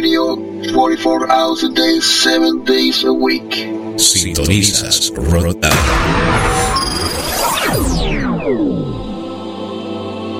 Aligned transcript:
radio 0.00 0.34
44 0.72 1.30
hours 1.30 1.62
a 1.62 1.68
day, 1.68 2.00
7 2.00 2.64
days 2.64 3.04
a 3.04 3.12
week. 3.12 3.52
Sintonizas 3.98 5.12
Rotan. 5.14 5.70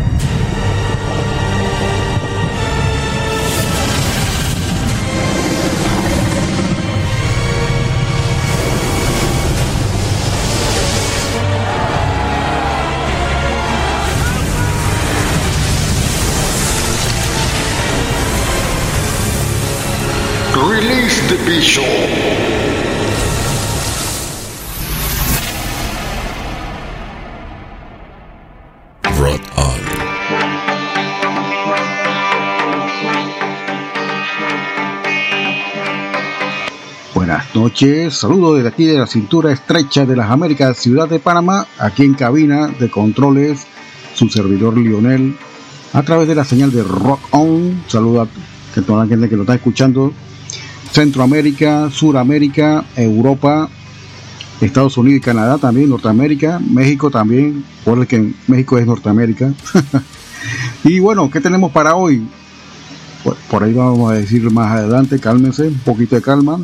Release 20.81 21.21
the 21.29 21.37
Bishop. 21.45 21.85
Rock 29.19 29.41
on. 29.57 29.79
Buenas 37.13 37.53
noches, 37.53 38.15
saludos 38.15 38.55
desde 38.55 38.69
aquí 38.69 38.85
de 38.85 38.97
la 38.97 39.05
cintura 39.05 39.51
estrecha 39.51 40.07
de 40.07 40.15
las 40.15 40.31
Américas, 40.31 40.77
ciudad 40.77 41.07
de 41.07 41.19
Panamá, 41.19 41.67
aquí 41.77 42.05
en 42.05 42.15
cabina 42.15 42.69
de 42.69 42.89
controles, 42.89 43.67
su 44.15 44.29
servidor 44.29 44.75
Lionel, 44.75 45.37
a 45.93 46.01
través 46.01 46.27
de 46.27 46.33
la 46.33 46.43
señal 46.43 46.71
de 46.71 46.81
Rock 46.81 47.19
On, 47.29 47.83
saludo 47.87 48.23
a 48.23 48.27
toda 48.81 49.03
la 49.03 49.07
gente 49.07 49.29
que 49.29 49.35
lo 49.35 49.43
está 49.43 49.53
escuchando, 49.53 50.11
Centroamérica, 50.91 51.89
Suramérica, 51.89 52.85
Europa, 52.95 53.69
Estados 54.59 54.97
Unidos 54.97 55.17
y 55.17 55.21
Canadá 55.21 55.57
también, 55.57 55.89
Norteamérica, 55.89 56.59
México 56.59 57.09
también, 57.09 57.63
por 57.83 58.05
que 58.05 58.33
México 58.47 58.77
es 58.77 58.85
Norteamérica. 58.85 59.53
y 60.83 60.99
bueno, 60.99 61.29
¿qué 61.31 61.41
tenemos 61.41 61.71
para 61.71 61.95
hoy? 61.95 62.27
Por, 63.49 63.63
ahí 63.63 63.73
vamos 63.73 64.11
a 64.11 64.15
decir 64.15 64.49
más 64.51 64.71
adelante, 64.71 65.19
cálmense, 65.19 65.67
un 65.67 65.79
poquito 65.79 66.15
de 66.15 66.21
calma. 66.21 66.59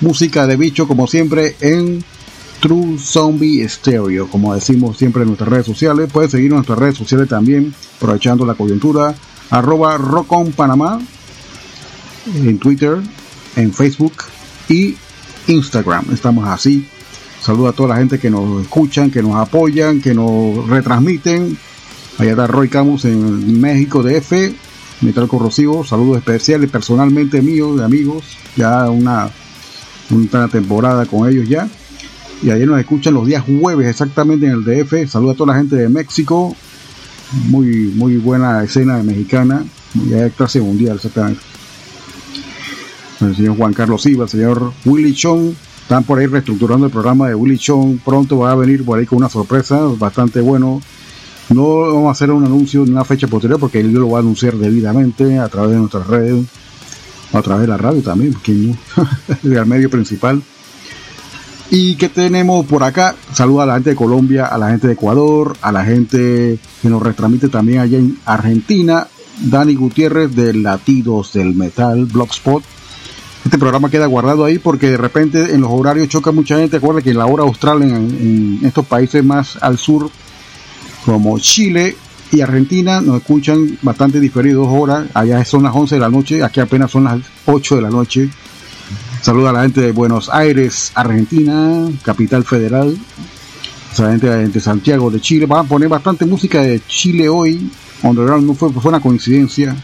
Música 0.00 0.46
de 0.46 0.56
bicho, 0.56 0.88
como 0.88 1.06
siempre, 1.06 1.56
en 1.60 2.02
True 2.60 2.98
Zombie 2.98 3.68
Stereo, 3.68 4.28
como 4.28 4.54
decimos 4.54 4.96
siempre 4.96 5.22
en 5.22 5.28
nuestras 5.28 5.50
redes 5.50 5.66
sociales. 5.66 6.08
Puedes 6.10 6.30
seguirnos 6.30 6.56
en 6.56 6.58
nuestras 6.58 6.78
redes 6.78 6.96
sociales 6.96 7.28
también, 7.28 7.74
aprovechando 7.96 8.46
la 8.46 8.54
coyuntura. 8.54 9.14
Arroba 9.50 9.96
Rockon 9.96 10.52
Panamá 10.52 10.98
en 12.34 12.58
Twitter, 12.58 12.98
en 13.56 13.72
Facebook 13.72 14.12
y 14.68 14.96
Instagram. 15.46 16.06
Estamos 16.12 16.46
así. 16.48 16.86
Saludo 17.40 17.68
a 17.68 17.72
toda 17.72 17.90
la 17.90 17.96
gente 17.96 18.18
que 18.18 18.30
nos 18.30 18.62
escuchan, 18.62 19.10
que 19.10 19.22
nos 19.22 19.36
apoyan, 19.36 20.00
que 20.00 20.14
nos 20.14 20.68
retransmiten. 20.68 21.56
Allá 22.18 22.30
está 22.32 22.46
Roy 22.46 22.68
Camus 22.68 23.04
en 23.04 23.60
México 23.60 24.02
DF, 24.02 24.32
Metal 25.02 25.28
Corrosivo. 25.28 25.84
Saludos 25.84 26.18
especiales 26.18 26.70
personalmente 26.70 27.40
míos, 27.40 27.78
de 27.78 27.84
amigos. 27.84 28.24
Ya 28.56 28.90
una, 28.90 29.30
una 30.10 30.48
temporada 30.48 31.06
con 31.06 31.28
ellos 31.28 31.48
ya. 31.48 31.68
Y 32.42 32.50
ayer 32.50 32.68
nos 32.68 32.78
escuchan 32.78 33.14
los 33.14 33.26
días 33.26 33.44
jueves 33.44 33.88
exactamente 33.88 34.46
en 34.46 34.52
el 34.52 34.64
DF. 34.64 35.10
Saludo 35.10 35.32
a 35.32 35.34
toda 35.34 35.52
la 35.52 35.58
gente 35.58 35.76
de 35.76 35.88
México. 35.88 36.54
Muy, 37.48 37.92
muy 37.94 38.16
buena 38.16 38.62
escena 38.64 39.02
mexicana. 39.02 39.64
Ya 40.08 40.28
clase 40.30 40.60
mundial 40.60 40.96
exactamente 40.96 41.40
el 43.20 43.36
señor 43.36 43.56
Juan 43.56 43.72
Carlos 43.72 44.02
Silva, 44.02 44.24
el 44.24 44.30
señor 44.30 44.72
Willy 44.84 45.14
Chong, 45.14 45.52
están 45.82 46.04
por 46.04 46.18
ahí 46.18 46.26
reestructurando 46.26 46.86
el 46.86 46.92
programa 46.92 47.28
de 47.28 47.34
Willy 47.34 47.58
Chong, 47.58 47.98
pronto 48.04 48.38
va 48.38 48.52
a 48.52 48.54
venir 48.54 48.84
por 48.84 48.98
ahí 48.98 49.06
con 49.06 49.18
una 49.18 49.28
sorpresa 49.28 49.80
bastante 49.98 50.40
bueno. 50.40 50.80
No 51.50 51.80
vamos 51.80 52.08
a 52.08 52.10
hacer 52.10 52.30
un 52.30 52.44
anuncio 52.44 52.84
en 52.84 52.92
una 52.92 53.04
fecha 53.04 53.26
posterior 53.26 53.58
porque 53.58 53.80
él 53.80 53.92
lo 53.92 54.10
va 54.10 54.18
a 54.18 54.20
anunciar 54.20 54.54
debidamente 54.56 55.38
a 55.38 55.48
través 55.48 55.70
de 55.70 55.78
nuestras 55.78 56.06
redes, 56.06 56.44
a 57.32 57.40
través 57.40 57.62
de 57.62 57.68
la 57.68 57.78
radio 57.78 58.02
también, 58.02 58.34
porque 58.34 58.52
no, 58.52 58.76
el 59.42 59.66
medio 59.66 59.88
principal. 59.88 60.42
¿Y 61.70 61.96
qué 61.96 62.08
tenemos 62.08 62.64
por 62.66 62.82
acá? 62.82 63.14
Saluda 63.34 63.64
a 63.64 63.66
la 63.66 63.74
gente 63.74 63.90
de 63.90 63.96
Colombia, 63.96 64.46
a 64.46 64.56
la 64.56 64.70
gente 64.70 64.86
de 64.86 64.94
Ecuador, 64.94 65.56
a 65.60 65.70
la 65.70 65.84
gente 65.84 66.58
que 66.80 66.88
nos 66.88 67.02
retransmite 67.02 67.48
también 67.48 67.80
allá 67.80 67.98
en 67.98 68.18
Argentina. 68.24 69.06
Dani 69.40 69.74
Gutiérrez 69.74 70.34
de 70.34 70.54
Latidos 70.54 71.32
del 71.34 71.54
Metal, 71.54 72.06
Blogspot. 72.06 72.62
Este 73.48 73.56
programa 73.56 73.88
queda 73.88 74.04
guardado 74.04 74.44
ahí 74.44 74.58
porque 74.58 74.90
de 74.90 74.98
repente 74.98 75.54
en 75.54 75.62
los 75.62 75.70
horarios 75.70 76.10
choca 76.10 76.32
mucha 76.32 76.58
gente. 76.58 76.76
Acuerda 76.76 77.00
que 77.00 77.12
en 77.12 77.16
la 77.16 77.24
hora 77.24 77.44
austral 77.44 77.82
en, 77.82 78.60
estos 78.62 78.84
países 78.84 79.24
más 79.24 79.56
al 79.62 79.78
sur, 79.78 80.10
como 81.06 81.38
Chile 81.38 81.96
y 82.30 82.42
Argentina, 82.42 83.00
nos 83.00 83.22
escuchan 83.22 83.78
bastante 83.80 84.20
diferido, 84.20 84.66
dos 84.66 84.74
horas. 84.78 85.06
Allá 85.14 85.42
son 85.46 85.62
las 85.62 85.74
11 85.74 85.94
de 85.94 85.98
la 85.98 86.10
noche, 86.10 86.44
aquí 86.44 86.60
apenas 86.60 86.90
son 86.90 87.04
las 87.04 87.20
8 87.46 87.76
de 87.76 87.80
la 87.80 87.88
noche. 87.88 88.28
Saluda 89.22 89.48
a 89.48 89.52
la 89.54 89.62
gente 89.62 89.80
de 89.80 89.92
Buenos 89.92 90.28
Aires, 90.28 90.92
Argentina, 90.94 91.88
capital 92.02 92.44
federal. 92.44 92.98
A 93.96 94.02
la 94.02 94.10
gente 94.10 94.26
de 94.26 94.60
Santiago 94.60 95.10
de 95.10 95.22
Chile. 95.22 95.46
Van 95.46 95.64
a 95.64 95.68
poner 95.68 95.88
bastante 95.88 96.26
música 96.26 96.60
de 96.60 96.82
Chile 96.86 97.30
hoy. 97.30 97.70
Underground 98.02 98.46
no 98.46 98.52
fue, 98.52 98.70
fue 98.70 98.90
una 98.90 99.00
coincidencia. 99.00 99.74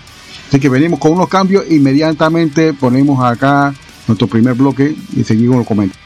Así 0.48 0.60
que 0.60 0.68
venimos 0.68 0.98
con 0.98 1.12
unos 1.12 1.28
cambios. 1.28 1.64
Inmediatamente 1.70 2.74
ponemos 2.74 3.24
acá 3.24 3.74
nuestro 4.06 4.26
primer 4.26 4.54
bloque 4.54 4.94
y 5.16 5.24
seguimos 5.24 5.58
los 5.58 5.66
comentarios. 5.66 6.04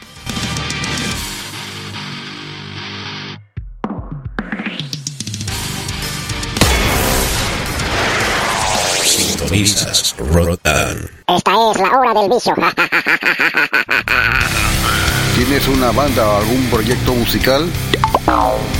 Esta 11.27 11.71
es 11.71 11.79
la 11.79 11.99
hora 11.99 12.21
del 12.21 12.29
vicio. 12.29 12.55
¿Tienes 15.39 15.67
una 15.69 15.91
banda 15.91 16.27
o 16.27 16.41
algún 16.41 16.69
proyecto 16.69 17.15
musical? 17.15 17.65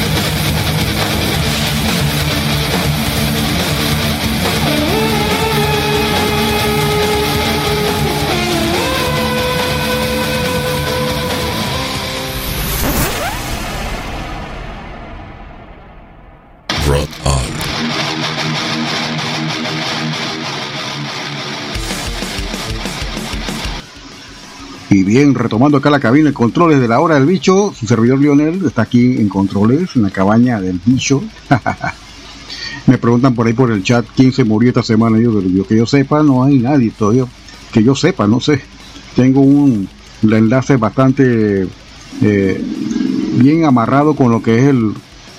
Bien, 25.11 25.35
retomando 25.35 25.77
acá 25.77 25.89
la 25.89 25.99
cabina 25.99 26.29
de 26.29 26.33
controles 26.33 26.79
de 26.79 26.87
la 26.87 27.01
hora 27.01 27.15
del 27.15 27.25
bicho, 27.25 27.73
su 27.77 27.85
servidor 27.85 28.17
Lionel 28.19 28.65
está 28.65 28.83
aquí 28.83 29.17
en 29.17 29.27
controles, 29.27 29.93
en 29.97 30.03
la 30.03 30.09
cabaña 30.09 30.61
del 30.61 30.79
bicho. 30.85 31.21
Me 32.87 32.97
preguntan 32.97 33.35
por 33.35 33.45
ahí 33.45 33.51
por 33.51 33.71
el 33.71 33.83
chat 33.83 34.05
quién 34.15 34.31
se 34.31 34.45
murió 34.45 34.69
esta 34.69 34.83
semana. 34.83 35.19
Yo, 35.19 35.67
que 35.67 35.75
yo 35.75 35.85
sepa, 35.85 36.23
no 36.23 36.45
hay 36.45 36.59
nadie 36.59 36.91
todavía. 36.97 37.25
Que 37.73 37.83
yo 37.83 37.93
sepa, 37.93 38.25
no 38.25 38.39
sé. 38.39 38.61
Tengo 39.13 39.41
un, 39.41 39.89
un 40.23 40.33
enlace 40.33 40.77
bastante 40.77 41.67
eh, 42.21 42.65
bien 43.35 43.65
amarrado 43.65 44.15
con 44.15 44.31
lo 44.31 44.41
que 44.41 44.59
es 44.59 44.63
el 44.67 44.93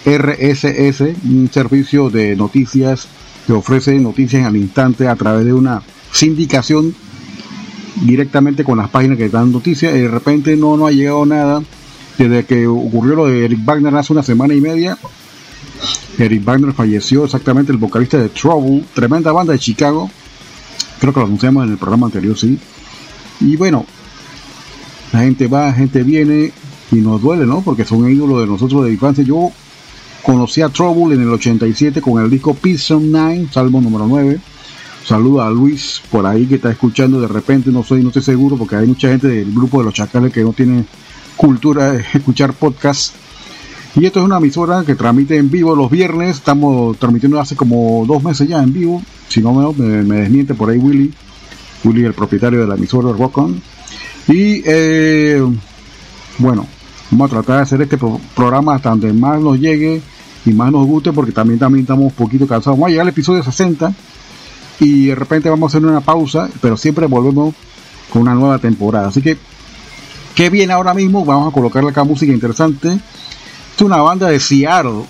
RSS, 0.04 1.00
un 1.25 1.48
servicio 1.50 2.10
de 2.10 2.36
noticias 2.36 3.08
que 3.46 3.54
ofrece 3.54 3.98
noticias 3.98 4.44
al 4.46 4.56
instante 4.56 5.08
a 5.08 5.16
través 5.16 5.46
de 5.46 5.54
una 5.54 5.82
sindicación 6.12 6.94
directamente 7.96 8.64
con 8.64 8.78
las 8.78 8.88
páginas 8.88 9.18
que 9.18 9.28
dan 9.28 9.52
noticias 9.52 9.94
y 9.94 10.00
de 10.00 10.08
repente 10.08 10.56
no, 10.56 10.76
no 10.76 10.86
ha 10.86 10.92
llegado 10.92 11.26
nada 11.26 11.62
desde 12.18 12.44
que 12.44 12.66
ocurrió 12.66 13.14
lo 13.14 13.26
de 13.26 13.44
Eric 13.44 13.60
Wagner 13.64 13.94
hace 13.96 14.12
una 14.12 14.22
semana 14.22 14.54
y 14.54 14.60
media. 14.60 14.98
Eric 16.18 16.44
Wagner 16.44 16.72
falleció 16.72 17.24
exactamente 17.24 17.72
el 17.72 17.78
vocalista 17.78 18.18
de 18.18 18.28
Trouble, 18.28 18.84
tremenda 18.94 19.32
banda 19.32 19.52
de 19.52 19.58
Chicago. 19.58 20.10
Creo 21.00 21.12
que 21.12 21.20
lo 21.20 21.26
anunciamos 21.26 21.64
en 21.64 21.72
el 21.72 21.78
programa 21.78 22.06
anterior, 22.06 22.36
sí. 22.38 22.58
Y 23.40 23.56
bueno, 23.56 23.86
la 25.12 25.20
gente 25.20 25.48
va, 25.48 25.66
la 25.66 25.72
gente 25.72 26.02
viene 26.02 26.52
y 26.90 26.96
nos 26.96 27.20
duele, 27.20 27.46
¿no? 27.46 27.62
Porque 27.62 27.84
son 27.84 28.08
ídolos 28.10 28.40
de 28.40 28.46
nosotros 28.46 28.84
de 28.84 28.92
infancia. 28.92 29.24
Yo 29.24 29.50
conocí 30.22 30.62
a 30.62 30.68
Trouble 30.68 31.14
en 31.14 31.22
el 31.22 31.30
87 31.30 32.00
con 32.00 32.22
el 32.22 32.30
disco 32.30 32.54
Peace 32.54 32.94
9, 32.94 33.48
salvo 33.50 33.80
número 33.80 34.06
9. 34.06 34.38
Saluda 35.04 35.46
a 35.46 35.50
Luis 35.50 36.00
por 36.10 36.25
ahí 36.26 36.46
que 36.46 36.54
está 36.56 36.70
escuchando 36.70 37.20
de 37.20 37.26
repente, 37.28 37.70
no 37.70 37.82
soy, 37.82 38.02
no 38.02 38.08
estoy 38.08 38.22
seguro 38.22 38.56
porque 38.56 38.76
hay 38.76 38.87
mucha 38.87 39.08
gente 39.08 39.26
del 39.28 39.52
grupo 39.52 39.78
de 39.81 39.84
los 39.87 39.94
chacales 39.94 40.32
que 40.32 40.43
no 40.43 40.52
tiene 40.52 40.84
cultura 41.37 41.93
de 41.93 42.04
escuchar 42.14 42.52
podcast. 42.52 43.14
Y 43.96 44.06
esto 44.06 44.20
es 44.20 44.25
una 44.25 44.38
emisora 44.38 44.84
que 44.87 44.94
transmite 44.94 45.37
en 45.37 45.50
vivo 45.50 45.75
los 45.76 45.90
viernes, 45.90 46.37
estamos 46.37 46.96
transmitiendo 46.99 47.38
hace 47.40 47.56
como 47.56 48.04
dos 48.06 48.22
meses 48.22 48.49
ya 48.49 48.62
en 48.62 48.72
vivo, 48.72 49.02
si 49.28 49.40
no 49.43 49.52
me, 49.75 49.84
desmiente 50.19 50.54
por 50.54 50.70
ahí 50.70 50.78
Willy, 50.78 51.12
Willy 51.84 52.04
el 52.04 52.14
propietario 52.14 52.60
de 52.60 52.66
la 52.66 52.76
emisora 52.76 53.12
Rock 53.12 53.38
On. 53.38 53.60
Y 54.28 54.62
eh, 54.64 55.43
bueno, 56.38 56.66
vamos 57.10 57.26
a 57.26 57.34
tratar 57.34 57.56
de 57.56 57.62
hacer 57.62 57.82
este 57.82 57.99
pro- 57.99 58.20
programa 58.34 58.76
hasta 58.76 58.90
donde 58.90 59.12
más 59.12 59.40
nos 59.40 59.58
llegue 59.58 60.00
y 60.46 60.52
más 60.52 60.72
nos 60.72 60.87
guste 60.87 61.12
porque 61.12 61.32
también, 61.32 61.58
también 61.58 61.82
estamos 61.82 62.04
un 62.04 62.12
poquito 62.12 62.46
cansados. 62.46 62.78
Vamos 62.78 62.87
a 62.87 62.90
llegar 62.90 63.02
al 63.02 63.08
episodio 63.08 63.43
60 63.43 63.93
y 64.82 65.06
de 65.06 65.14
repente 65.14 65.49
vamos 65.49 65.73
a 65.73 65.79
hacer 65.79 65.88
una 65.88 66.00
pausa, 66.00 66.50
pero 66.61 66.76
siempre 66.76 67.06
volvemos 67.06 67.55
con 68.12 68.23
una 68.23 68.34
nueva 68.34 68.58
temporada. 68.58 69.08
Así 69.08 69.23
que, 69.23 69.38
¿qué 70.34 70.50
viene 70.50 70.73
ahora 70.73 70.93
mismo? 70.93 71.25
Vamos 71.25 71.49
a 71.49 71.55
colocarle 71.55 71.90
acá 71.90 72.02
música 72.02 72.32
interesante. 72.32 72.99
Es 73.76 73.82
una 73.82 73.99
banda 73.99 74.26
de 74.26 74.40
Seattle, 74.40 75.04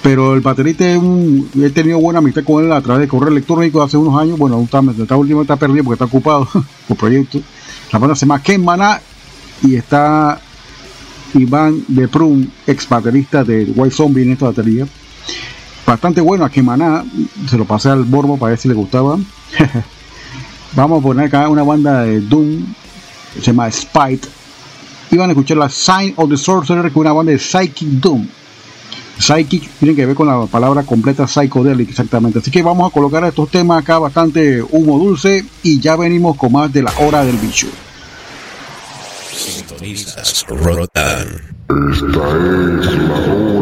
pero 0.00 0.32
el 0.32 0.42
baterista 0.42 0.88
es 0.88 0.96
un, 0.96 1.50
he 1.60 1.70
tenido 1.70 1.98
buena 1.98 2.20
amistad 2.20 2.44
con 2.44 2.64
él 2.64 2.70
a 2.70 2.80
través 2.80 3.00
de 3.00 3.08
correo 3.08 3.30
electrónico 3.30 3.82
hace 3.82 3.96
unos 3.96 4.20
años. 4.20 4.38
Bueno, 4.38 4.60
está, 4.62 4.80
está 4.96 5.16
último 5.16 5.42
está 5.42 5.56
perdido 5.56 5.82
porque 5.82 5.94
está 5.94 6.04
ocupado 6.04 6.48
por 6.88 6.96
proyectos. 6.96 7.42
La 7.92 7.98
banda 7.98 8.14
se 8.14 8.26
llama 8.26 8.40
Ken 8.40 8.64
Maná 8.64 9.00
y 9.60 9.74
está 9.74 10.40
Iván 11.34 11.82
de 11.88 12.06
Prum, 12.06 12.46
ex 12.64 12.88
baterista 12.88 13.42
de 13.42 13.64
White 13.74 13.96
Zombie 13.96 14.22
en 14.22 14.32
esta 14.32 14.46
batería 14.46 14.86
bastante 15.88 16.20
bueno 16.20 16.44
aquí 16.44 16.60
en 16.60 16.66
Maná. 16.66 17.04
Se 17.48 17.56
lo 17.56 17.64
pasé 17.64 17.88
al 17.88 18.04
Borbo 18.04 18.36
para 18.36 18.50
ver 18.50 18.58
si 18.58 18.68
le 18.68 18.74
gustaba. 18.74 19.18
Vamos 20.76 21.00
a 21.00 21.02
poner 21.02 21.26
acá 21.26 21.48
una 21.48 21.62
banda 21.62 22.02
de 22.02 22.20
Doom. 22.20 22.66
Se 23.34 23.40
llama 23.40 23.70
Spite. 23.70 24.28
Y 25.10 25.16
van 25.16 25.30
a 25.30 25.32
escuchar 25.32 25.56
la 25.56 25.68
Sign 25.68 26.12
of 26.16 26.28
the 26.28 26.36
Sorcerer, 26.36 26.82
que 26.82 26.88
es 26.88 26.96
una 26.96 27.12
banda 27.12 27.32
de 27.32 27.38
Psychic 27.38 27.88
Doom. 27.88 28.28
Psychic 29.18 29.68
tiene 29.78 29.94
que 29.96 30.06
ver 30.06 30.14
con 30.14 30.28
la 30.28 30.46
palabra 30.46 30.82
completa 30.84 31.26
psychedelic 31.26 31.88
exactamente. 31.90 32.38
Así 32.38 32.50
que 32.50 32.62
vamos 32.62 32.88
a 32.88 32.92
colocar 32.92 33.24
estos 33.24 33.50
temas 33.50 33.82
acá 33.82 33.98
bastante 33.98 34.62
humo 34.62 34.98
dulce 34.98 35.44
y 35.62 35.80
ya 35.80 35.96
venimos 35.96 36.36
con 36.36 36.52
más 36.52 36.72
de 36.72 36.82
la 36.82 36.92
hora 36.98 37.24
del 37.24 37.36
bicho. 37.38 37.66
Sintonizas. 39.34 40.16
Esta 40.16 40.54
es 40.54 42.02
la 42.02 42.22
hora 42.22 43.57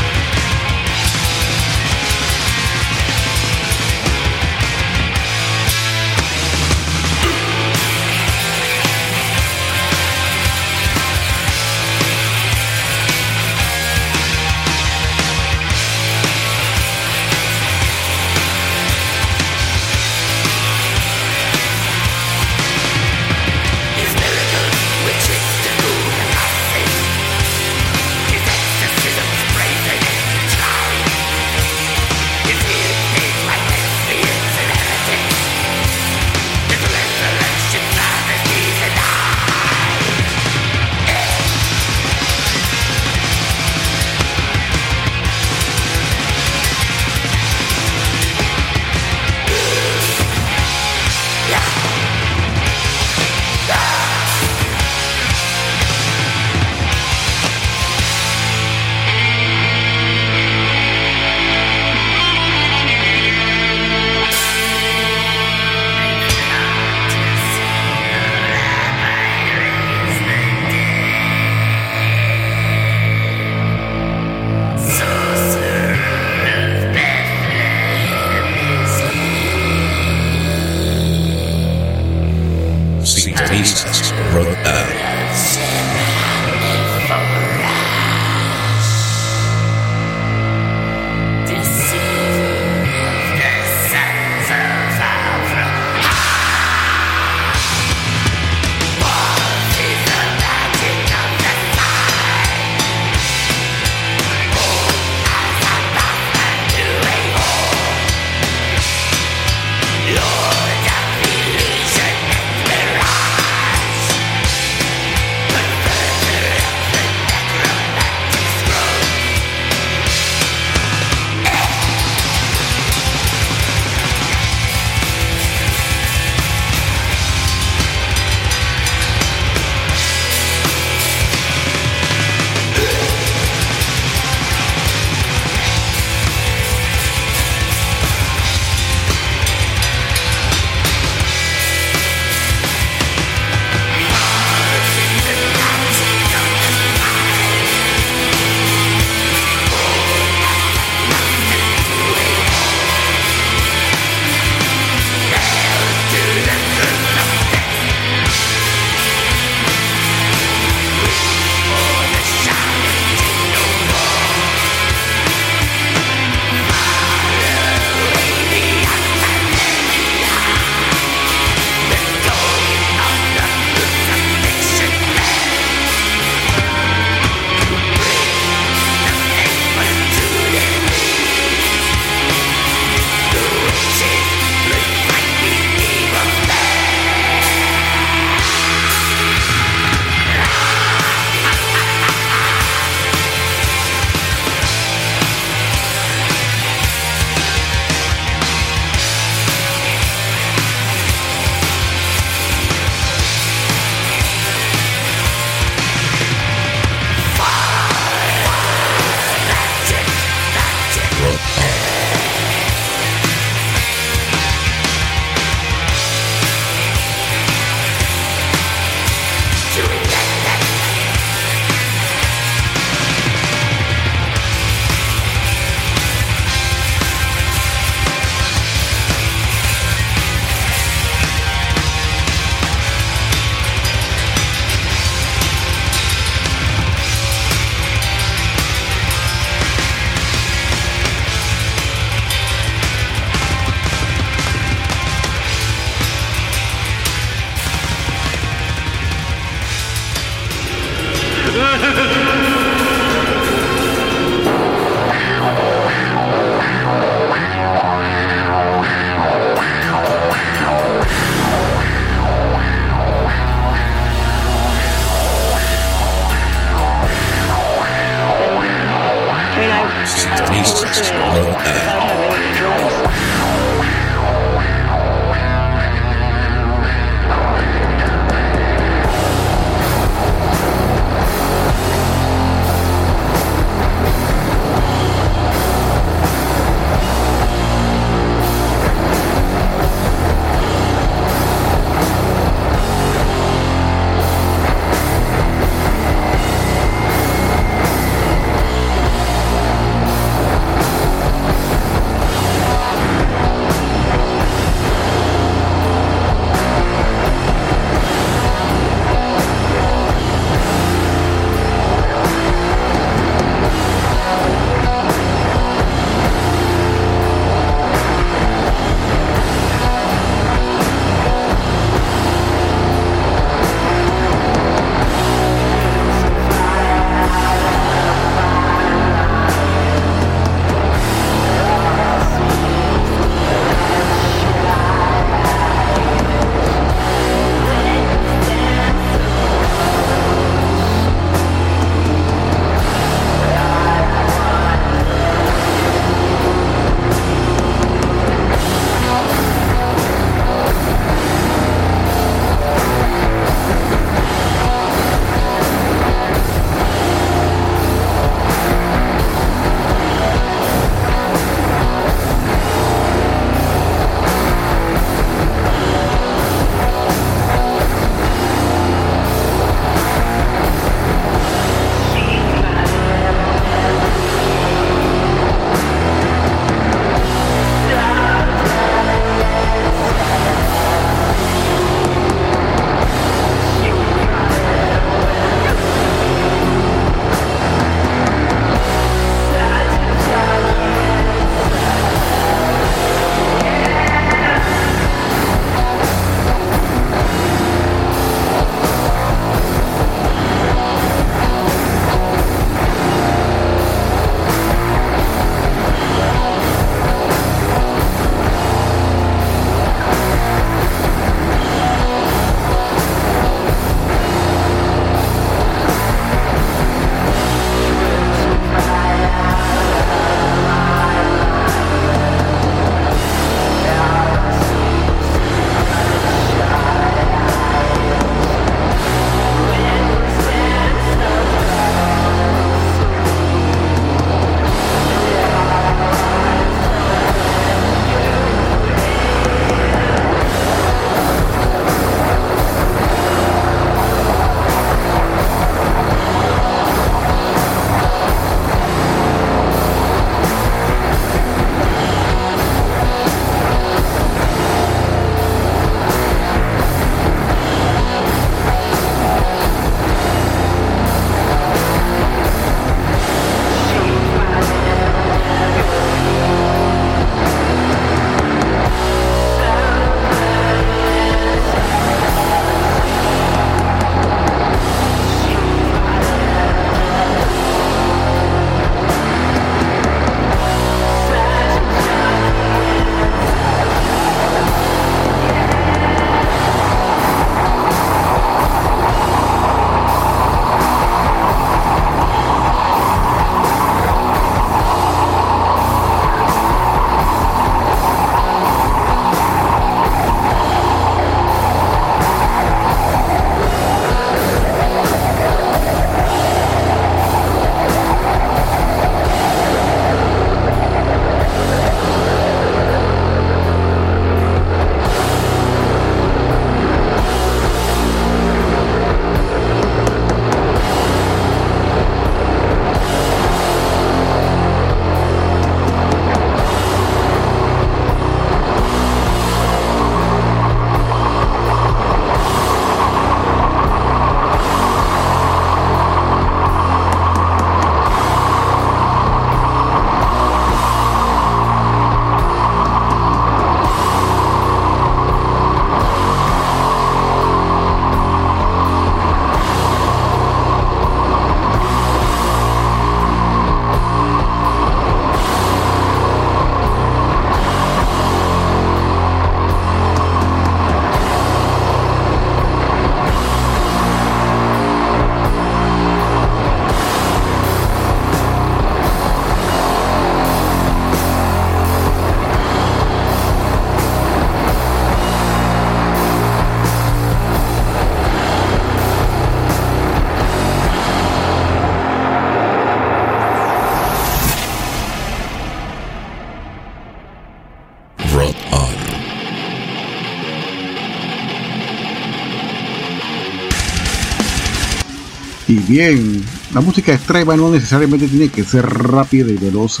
bien, 595.86 596.42
la 596.74 596.80
música 596.80 597.12
extrema 597.14 597.56
no 597.56 597.70
necesariamente 597.70 598.28
tiene 598.28 598.48
que 598.48 598.64
ser 598.64 598.84
rápida 598.86 599.50
y 599.50 599.56
veloz. 599.56 600.00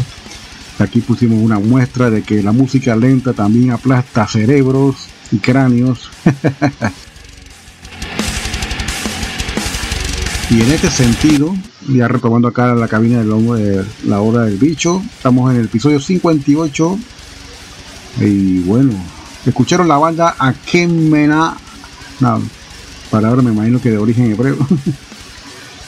Aquí 0.78 1.00
pusimos 1.00 1.38
una 1.42 1.58
muestra 1.58 2.10
de 2.10 2.22
que 2.22 2.42
la 2.42 2.52
música 2.52 2.94
lenta 2.94 3.32
también 3.32 3.70
aplasta 3.70 4.26
cerebros 4.26 4.96
y 5.32 5.38
cráneos. 5.38 6.10
y 10.50 10.60
en 10.60 10.70
este 10.70 10.90
sentido, 10.90 11.56
ya 11.88 12.08
retomando 12.08 12.48
acá 12.48 12.74
la 12.74 12.88
cabina 12.88 13.22
de 13.22 13.84
la 14.04 14.20
hora 14.20 14.42
del 14.42 14.58
bicho, 14.58 15.02
estamos 15.16 15.50
en 15.52 15.60
el 15.60 15.66
episodio 15.66 15.98
58. 16.00 16.98
Y 18.20 18.58
bueno, 18.60 18.92
escucharon 19.46 19.88
la 19.88 19.96
banda 19.98 20.36
Akemena, 20.38 21.56
no, 22.20 22.42
palabra 23.10 23.42
me 23.42 23.52
imagino 23.52 23.80
que 23.80 23.90
de 23.90 23.98
origen 23.98 24.30
hebreo. 24.32 24.56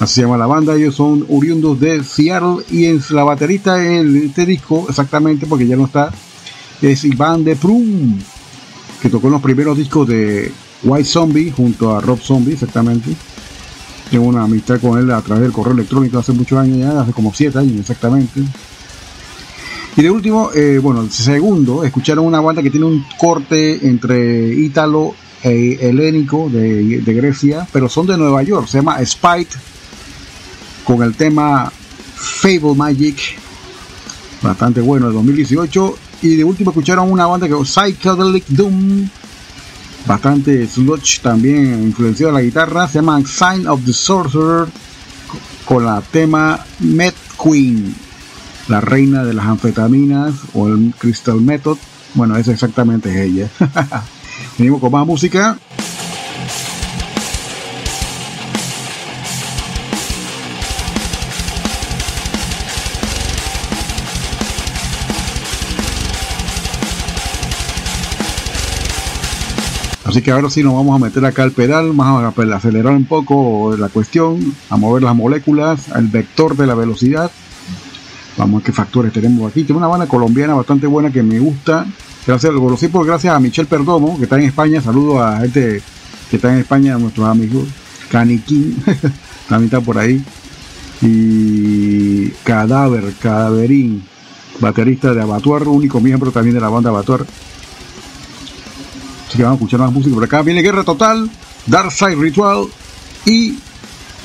Así 0.01 0.15
se 0.15 0.23
llama 0.23 0.37
la 0.37 0.47
banda, 0.47 0.77
ellos 0.77 0.95
son 0.95 1.27
oriundos 1.29 1.81
de 1.81 2.05
Seattle 2.05 2.65
y 2.71 2.85
en 2.85 3.03
la 3.11 3.25
baterista 3.25 3.85
en 3.85 4.17
este 4.17 4.47
disco, 4.47 4.87
exactamente 4.89 5.45
porque 5.47 5.67
ya 5.67 5.75
no 5.75 5.87
está, 5.87 6.13
es 6.81 7.05
Iván 7.05 7.43
de 7.43 7.57
Prum, 7.57 8.17
que 9.03 9.09
tocó 9.09 9.27
en 9.27 9.33
los 9.33 9.43
primeros 9.43 9.77
discos 9.77 10.07
de 10.07 10.53
White 10.85 11.05
Zombie 11.05 11.51
junto 11.51 11.97
a 11.97 12.01
Rob 12.01 12.21
Zombie, 12.21 12.53
exactamente. 12.53 13.11
Tengo 14.09 14.27
una 14.27 14.45
amistad 14.45 14.81
con 14.81 14.99
él 15.01 15.11
a 15.11 15.21
través 15.21 15.43
del 15.43 15.53
correo 15.53 15.75
electrónico 15.75 16.19
hace 16.19 16.33
muchos 16.33 16.59
años 16.61 16.79
ya, 16.79 17.01
hace 17.01 17.13
como 17.13 17.35
7 17.35 17.59
años 17.59 17.81
exactamente. 17.81 18.41
Y 19.97 20.03
de 20.03 20.11
último, 20.13 20.51
eh, 20.55 20.79
bueno, 20.81 21.03
el 21.03 21.11
segundo, 21.11 21.83
escucharon 21.83 22.25
una 22.25 22.41
banda 22.41 22.63
que 22.63 22.71
tiene 22.71 22.87
un 22.87 23.05
corte 23.19 23.85
entre 23.89 24.55
ítalo 24.55 25.17
e 25.43 25.77
helénico 25.81 26.49
de, 26.49 27.01
de 27.01 27.15
Grecia, 27.15 27.67
pero 27.73 27.89
son 27.89 28.07
de 28.07 28.17
Nueva 28.17 28.45
York, 28.45 28.69
se 28.69 28.79
llama 28.79 29.05
Spite 29.05 29.57
con 30.89 31.03
el 31.03 31.15
tema 31.15 31.71
Fable 32.15 32.75
Magic, 32.75 33.19
bastante 34.41 34.81
bueno, 34.81 35.09
de 35.09 35.13
2018. 35.13 35.99
Y 36.23 36.37
de 36.37 36.45
último 36.45 36.71
escucharon 36.71 37.13
una 37.13 37.27
banda 37.27 37.47
que 37.47 37.53
es 37.53 37.69
Psychedelic 37.69 38.47
Doom, 38.49 39.07
bastante 40.07 40.67
sludge 40.67 41.21
también 41.21 41.83
influenciado 41.83 42.33
la 42.33 42.41
guitarra, 42.41 42.89
se 42.89 42.95
llama 42.95 43.21
Sign 43.21 43.69
of 43.69 43.85
the 43.85 43.93
Sorcerer, 43.93 44.67
con 45.67 45.85
la 45.85 46.01
tema 46.01 46.65
Met 46.79 47.15
Queen, 47.41 47.95
la 48.69 48.81
reina 48.81 49.25
de 49.25 49.35
las 49.35 49.45
anfetaminas 49.45 50.33
o 50.55 50.69
el 50.69 50.95
Crystal 50.97 51.39
Method. 51.39 51.77
Bueno, 52.15 52.35
esa 52.39 52.53
exactamente 52.53 53.11
es 53.11 53.31
ella. 53.31 53.51
Venimos 54.59 54.81
con 54.81 54.91
más 54.91 55.07
música. 55.07 55.59
Así 70.19 70.25
que 70.25 70.33
ahora 70.33 70.51
sí 70.51 70.65
nos 70.65 70.75
vamos 70.75 71.01
a 71.01 71.05
meter 71.05 71.25
acá 71.25 71.45
al 71.45 71.53
pedal, 71.53 71.93
vamos 71.93 72.35
a 72.37 72.57
acelerar 72.57 72.93
un 72.93 73.05
poco 73.05 73.77
la 73.79 73.89
cuestión, 73.89 74.53
a 74.69 74.77
mover 74.77 75.05
las 75.05 75.15
moléculas, 75.15 75.91
el 75.95 76.09
vector 76.09 76.57
de 76.57 76.67
la 76.67 76.75
velocidad. 76.75 77.31
Vamos 78.37 78.55
a 78.55 78.59
ver 78.59 78.67
qué 78.67 78.73
factores 78.73 79.13
tenemos 79.13 79.49
aquí. 79.49 79.63
Tengo 79.63 79.79
una 79.79 79.87
banda 79.87 80.09
colombiana 80.09 80.55
bastante 80.55 80.89
buena 80.89 81.13
que 81.13 81.23
me 81.23 81.39
gusta. 81.39 81.87
Gracias, 82.27 82.53
lo 82.53 82.61
conocí 82.61 82.89
por 82.89 83.07
gracias 83.07 83.33
a 83.33 83.39
Michel 83.39 83.67
Perdomo, 83.67 84.19
que 84.19 84.25
está 84.25 84.35
en 84.35 84.47
España. 84.47 84.81
Saludo 84.81 85.23
a 85.23 85.39
gente 85.39 85.83
que 86.29 86.35
está 86.35 86.53
en 86.53 86.59
España, 86.59 86.97
a 86.97 86.99
nuestros 86.99 87.29
amigos. 87.29 87.69
Caniquín, 88.11 88.75
también 89.49 89.67
está 89.67 89.81
por 89.81 89.99
ahí. 89.99 90.21
Y 91.01 92.31
Cadáver, 92.43 93.15
Cadaverín, 93.23 94.03
baterista 94.59 95.15
de 95.15 95.23
Abatuar, 95.23 95.69
único 95.69 96.01
miembro 96.01 96.33
también 96.33 96.57
de 96.57 96.61
la 96.61 96.71
banda 96.71 96.91
Abatuar. 96.91 97.25
Que 99.39 99.45
vamos 99.45 99.61
a 99.61 99.63
escuchar 99.63 99.79
más 99.79 99.93
música 99.93 100.17
por 100.17 100.25
acá. 100.25 100.43
Viene 100.43 100.63
Guerra 100.63 100.83
Total, 100.83 101.31
Dark 101.67 101.93
Side 101.93 102.17
Ritual 102.17 102.67
y 103.25 103.57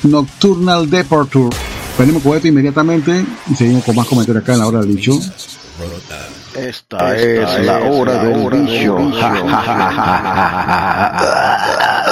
Nocturnal 0.01 0.89
Departure. 0.89 1.55
Venimos 1.99 2.23
con 2.23 2.35
esto 2.35 2.47
inmediatamente 2.47 3.23
y 3.47 3.55
seguimos 3.55 3.83
con 3.83 3.95
más 3.95 4.07
comentarios 4.07 4.43
acá 4.43 4.53
en 4.53 4.59
la 4.59 4.65
hora 4.65 4.79
del 4.79 4.95
bicho. 4.95 5.19
Esta, 6.55 7.15
es, 7.15 7.63
la 7.63 7.83
hora 7.83 8.23
del 8.23 8.37
bicho. 8.37 8.49
Religion 8.49 9.13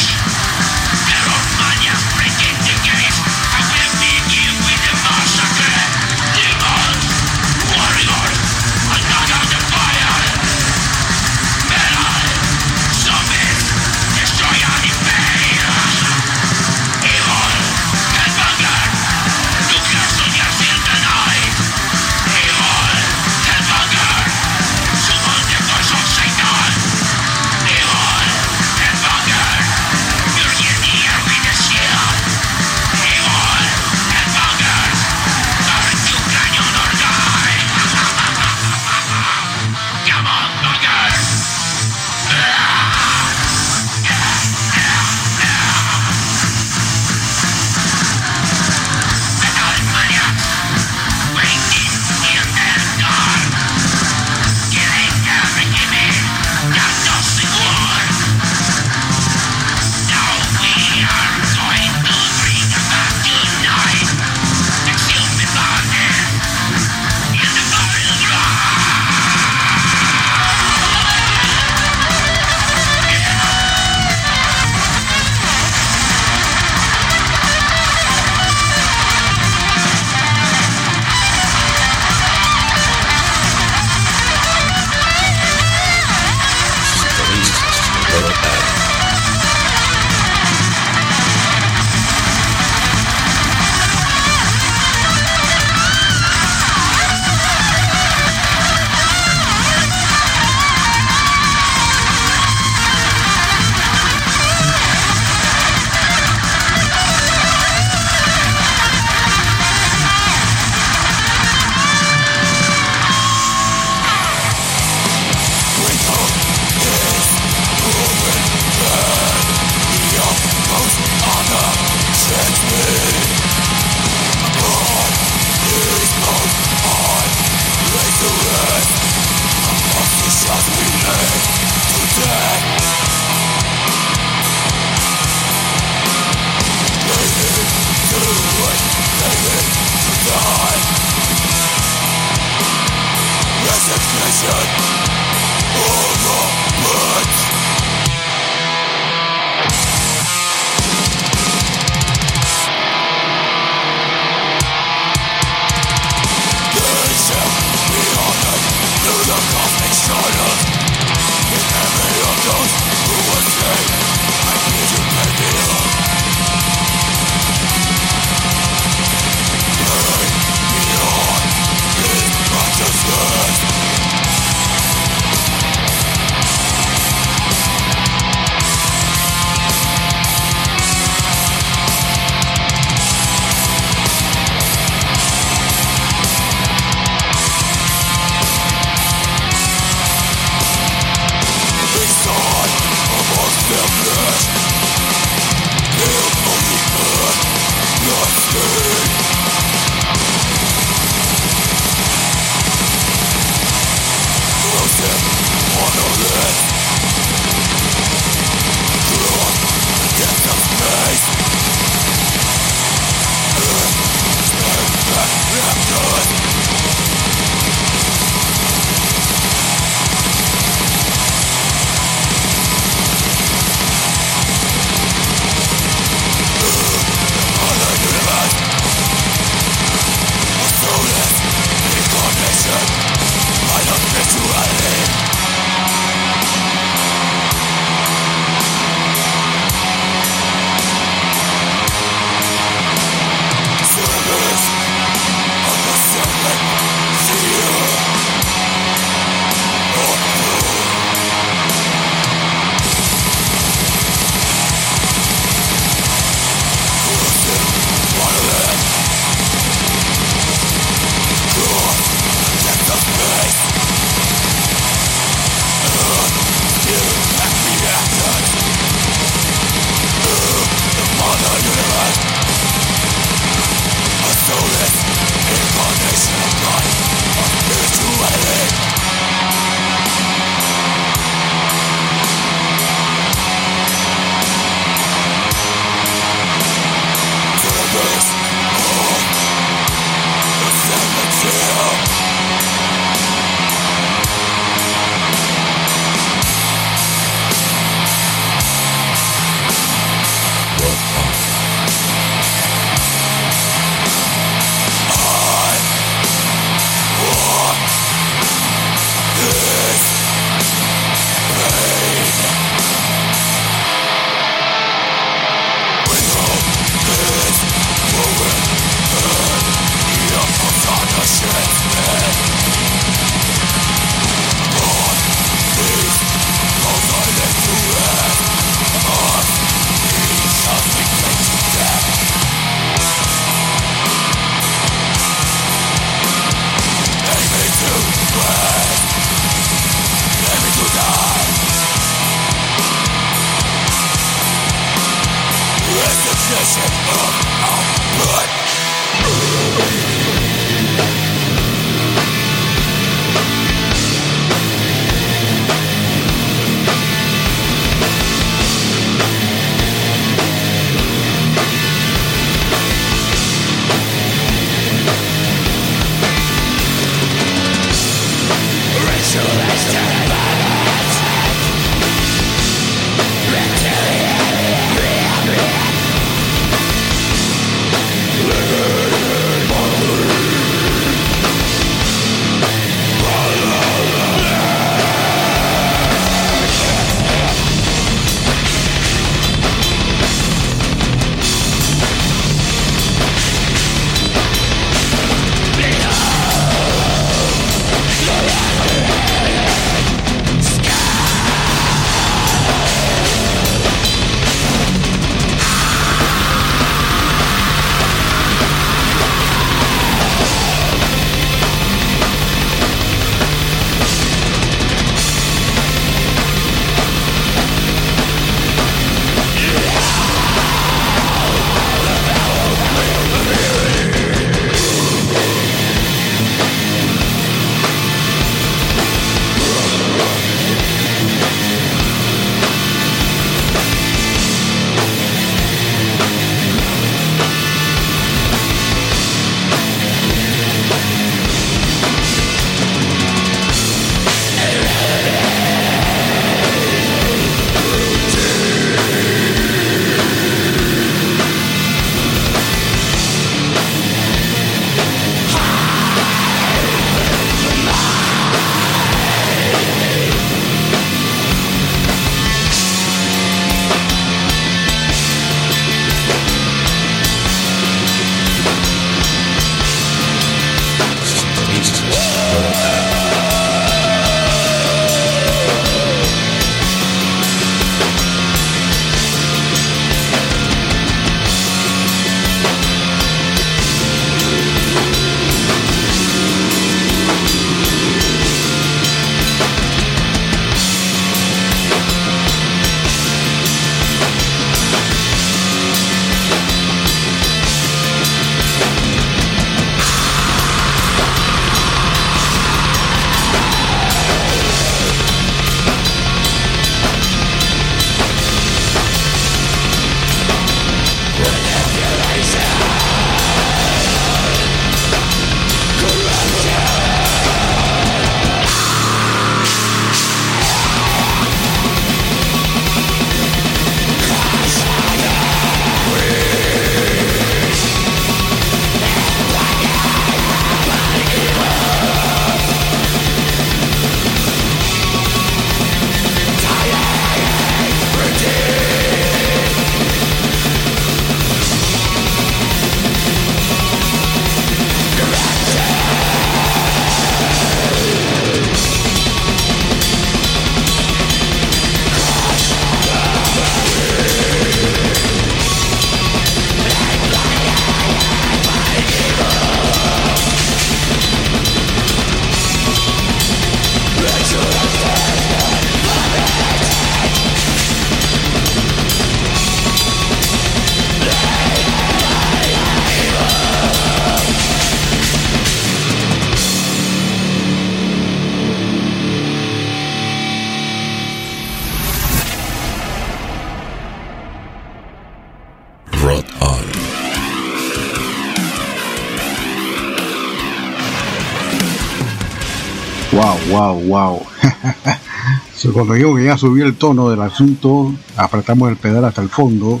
Cuando 595.94 596.14
digo 596.14 596.34
que 596.34 596.46
ya 596.46 596.58
subió 596.58 596.86
el 596.86 596.96
tono 596.96 597.30
del 597.30 597.40
asunto, 597.40 598.12
apretamos 598.36 598.90
el 598.90 598.96
pedal 598.96 599.24
hasta 599.26 599.40
el 599.40 599.48
fondo 599.48 600.00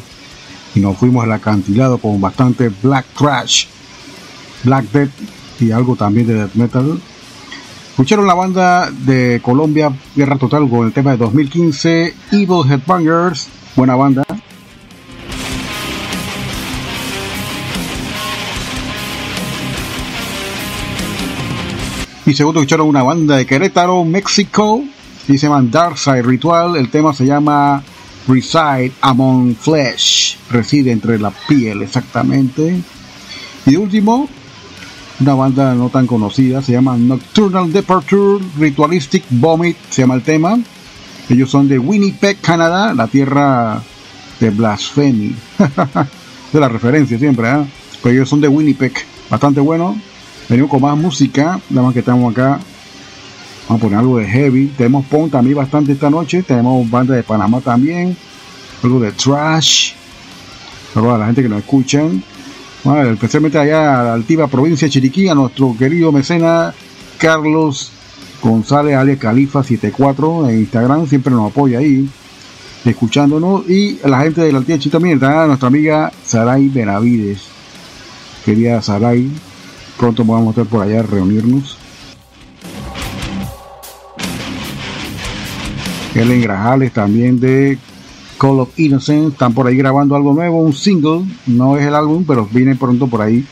y 0.74 0.80
nos 0.80 0.96
fuimos 0.96 1.22
al 1.22 1.30
acantilado 1.30 1.98
con 1.98 2.20
bastante 2.20 2.68
black 2.82 3.06
trash, 3.16 3.66
black 4.64 4.86
death 4.90 5.12
y 5.60 5.70
algo 5.70 5.94
también 5.94 6.26
de 6.26 6.34
death 6.34 6.54
metal. 6.54 7.00
Escucharon 7.90 8.26
la 8.26 8.34
banda 8.34 8.90
de 8.90 9.38
Colombia, 9.40 9.92
Guerra 10.16 10.36
Total, 10.36 10.68
con 10.68 10.84
el 10.84 10.92
tema 10.92 11.12
de 11.12 11.18
2015, 11.18 12.14
Evil 12.32 12.68
Headbangers, 12.68 13.46
buena 13.76 13.94
banda. 13.94 14.24
Y 22.26 22.34
segundo 22.34 22.58
escucharon 22.58 22.88
una 22.88 23.04
banda 23.04 23.36
de 23.36 23.46
Querétaro, 23.46 24.02
México, 24.02 24.82
y 25.28 25.38
se 25.38 25.46
llama 25.46 25.62
Dark 25.70 25.98
Side 25.98 26.22
Ritual. 26.22 26.76
El 26.76 26.90
tema 26.90 27.12
se 27.12 27.26
llama 27.26 27.82
Reside 28.26 28.92
Among 29.00 29.54
Flesh, 29.54 30.38
reside 30.50 30.92
entre 30.92 31.18
la 31.18 31.30
piel 31.30 31.82
exactamente. 31.82 32.80
Y 33.66 33.76
último, 33.76 34.28
una 35.20 35.34
banda 35.34 35.74
no 35.74 35.88
tan 35.88 36.06
conocida, 36.06 36.62
se 36.62 36.72
llama 36.72 36.96
Nocturnal 36.96 37.72
Departure 37.72 38.44
Ritualistic 38.58 39.24
Vomit, 39.30 39.76
se 39.90 40.02
llama 40.02 40.14
el 40.14 40.22
tema. 40.22 40.58
Ellos 41.28 41.50
son 41.50 41.68
de 41.68 41.78
Winnipeg, 41.78 42.40
Canadá, 42.40 42.92
la 42.92 43.06
tierra 43.06 43.82
de 44.40 44.50
Blasphemy. 44.50 45.34
de 46.52 46.60
la 46.60 46.68
referencia 46.68 47.18
siempre, 47.18 47.50
¿eh? 47.50 47.64
Pero 48.02 48.14
ellos 48.14 48.28
son 48.28 48.40
de 48.40 48.48
Winnipeg, 48.48 48.92
bastante 49.30 49.60
bueno. 49.60 49.96
Venimos 50.48 50.70
con 50.70 50.82
más 50.82 50.96
música, 50.96 51.58
nada 51.70 51.86
más 51.86 51.94
que 51.94 52.00
estamos 52.00 52.30
acá. 52.32 52.60
Vamos 53.68 53.80
a 53.80 53.84
poner 53.84 53.98
algo 53.98 54.18
de 54.18 54.26
heavy. 54.26 54.66
Tenemos 54.76 55.06
punk 55.06 55.32
también 55.32 55.56
bastante 55.56 55.92
esta 55.92 56.10
noche. 56.10 56.42
Tenemos 56.42 56.88
banda 56.90 57.14
de 57.14 57.22
Panamá 57.22 57.60
también. 57.60 58.16
Algo 58.82 59.00
de 59.00 59.12
trash. 59.12 59.92
A 60.94 61.00
la 61.00 61.26
gente 61.26 61.42
que 61.42 61.48
nos 61.48 61.60
escuchan. 61.60 62.22
Bueno, 62.84 63.10
especialmente 63.10 63.58
allá 63.58 64.00
a 64.00 64.04
la 64.04 64.14
altiva 64.14 64.46
provincia 64.46 64.86
de 64.86 64.92
Chiriquí, 64.92 65.28
a 65.28 65.34
nuestro 65.34 65.74
querido 65.76 66.12
mecena 66.12 66.74
Carlos 67.18 67.90
González 68.42 68.94
Ale 68.94 69.16
Califa 69.16 69.62
74 69.62 70.50
en 70.50 70.58
Instagram. 70.58 71.08
Siempre 71.08 71.32
nos 71.32 71.50
apoya 71.50 71.78
ahí. 71.78 72.08
Escuchándonos. 72.84 73.68
Y 73.68 73.98
la 74.04 74.20
gente 74.20 74.42
de 74.42 74.52
la 74.52 74.58
altiva 74.58 74.78
también. 74.90 75.14
Está 75.14 75.46
nuestra 75.46 75.68
amiga 75.68 76.12
Saray 76.24 76.68
Benavides. 76.68 77.40
Querida 78.44 78.82
Saray 78.82 79.32
pronto 79.96 80.24
vamos 80.24 80.48
a 80.48 80.50
estar 80.50 80.66
por 80.66 80.82
allá 80.82 81.00
a 81.00 81.02
reunirnos. 81.02 81.78
Ellen 86.14 86.40
Grajales 86.40 86.92
también 86.92 87.40
de 87.40 87.78
Call 88.38 88.60
of 88.60 88.78
Innocence 88.78 89.32
están 89.32 89.52
por 89.52 89.66
ahí 89.66 89.76
grabando 89.76 90.14
algo 90.14 90.32
nuevo, 90.32 90.60
un 90.60 90.72
single, 90.72 91.24
no 91.46 91.76
es 91.76 91.86
el 91.86 91.94
álbum, 91.94 92.24
pero 92.26 92.48
viene 92.50 92.76
pronto 92.76 93.06
por 93.06 93.22
ahí. 93.22 93.44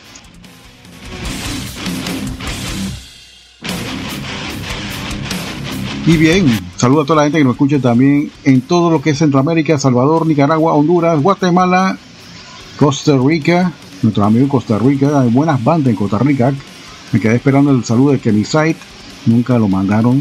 Y 6.05 6.17
bien, 6.17 6.47
saludo 6.77 7.03
a 7.03 7.07
toda 7.07 7.17
la 7.19 7.23
gente 7.25 7.39
que 7.39 7.45
nos 7.45 7.55
escucha 7.55 7.79
también 7.79 8.31
en 8.43 8.61
todo 8.63 8.91
lo 8.91 9.01
que 9.01 9.11
es 9.11 9.19
Centroamérica, 9.19 9.79
Salvador, 9.79 10.27
Nicaragua, 10.27 10.75
Honduras, 10.75 11.23
Guatemala, 11.23 11.97
Costa 12.77 13.17
Rica, 13.17 13.73
nuestros 14.03 14.27
amigos 14.27 14.51
Costa 14.51 14.79
Rica, 14.79 15.21
hay 15.21 15.31
buenas 15.31 15.63
bandas 15.63 15.91
en 15.91 15.97
Costa 15.97 16.19
Rica. 16.19 16.53
Me 17.13 17.21
quedé 17.21 17.37
esperando 17.37 17.71
el 17.71 17.85
saludo 17.85 18.13
de 18.13 18.19
Kenny 18.19 18.45
Site, 18.45 18.79
nunca 19.27 19.59
lo 19.59 19.69
mandaron. 19.69 20.21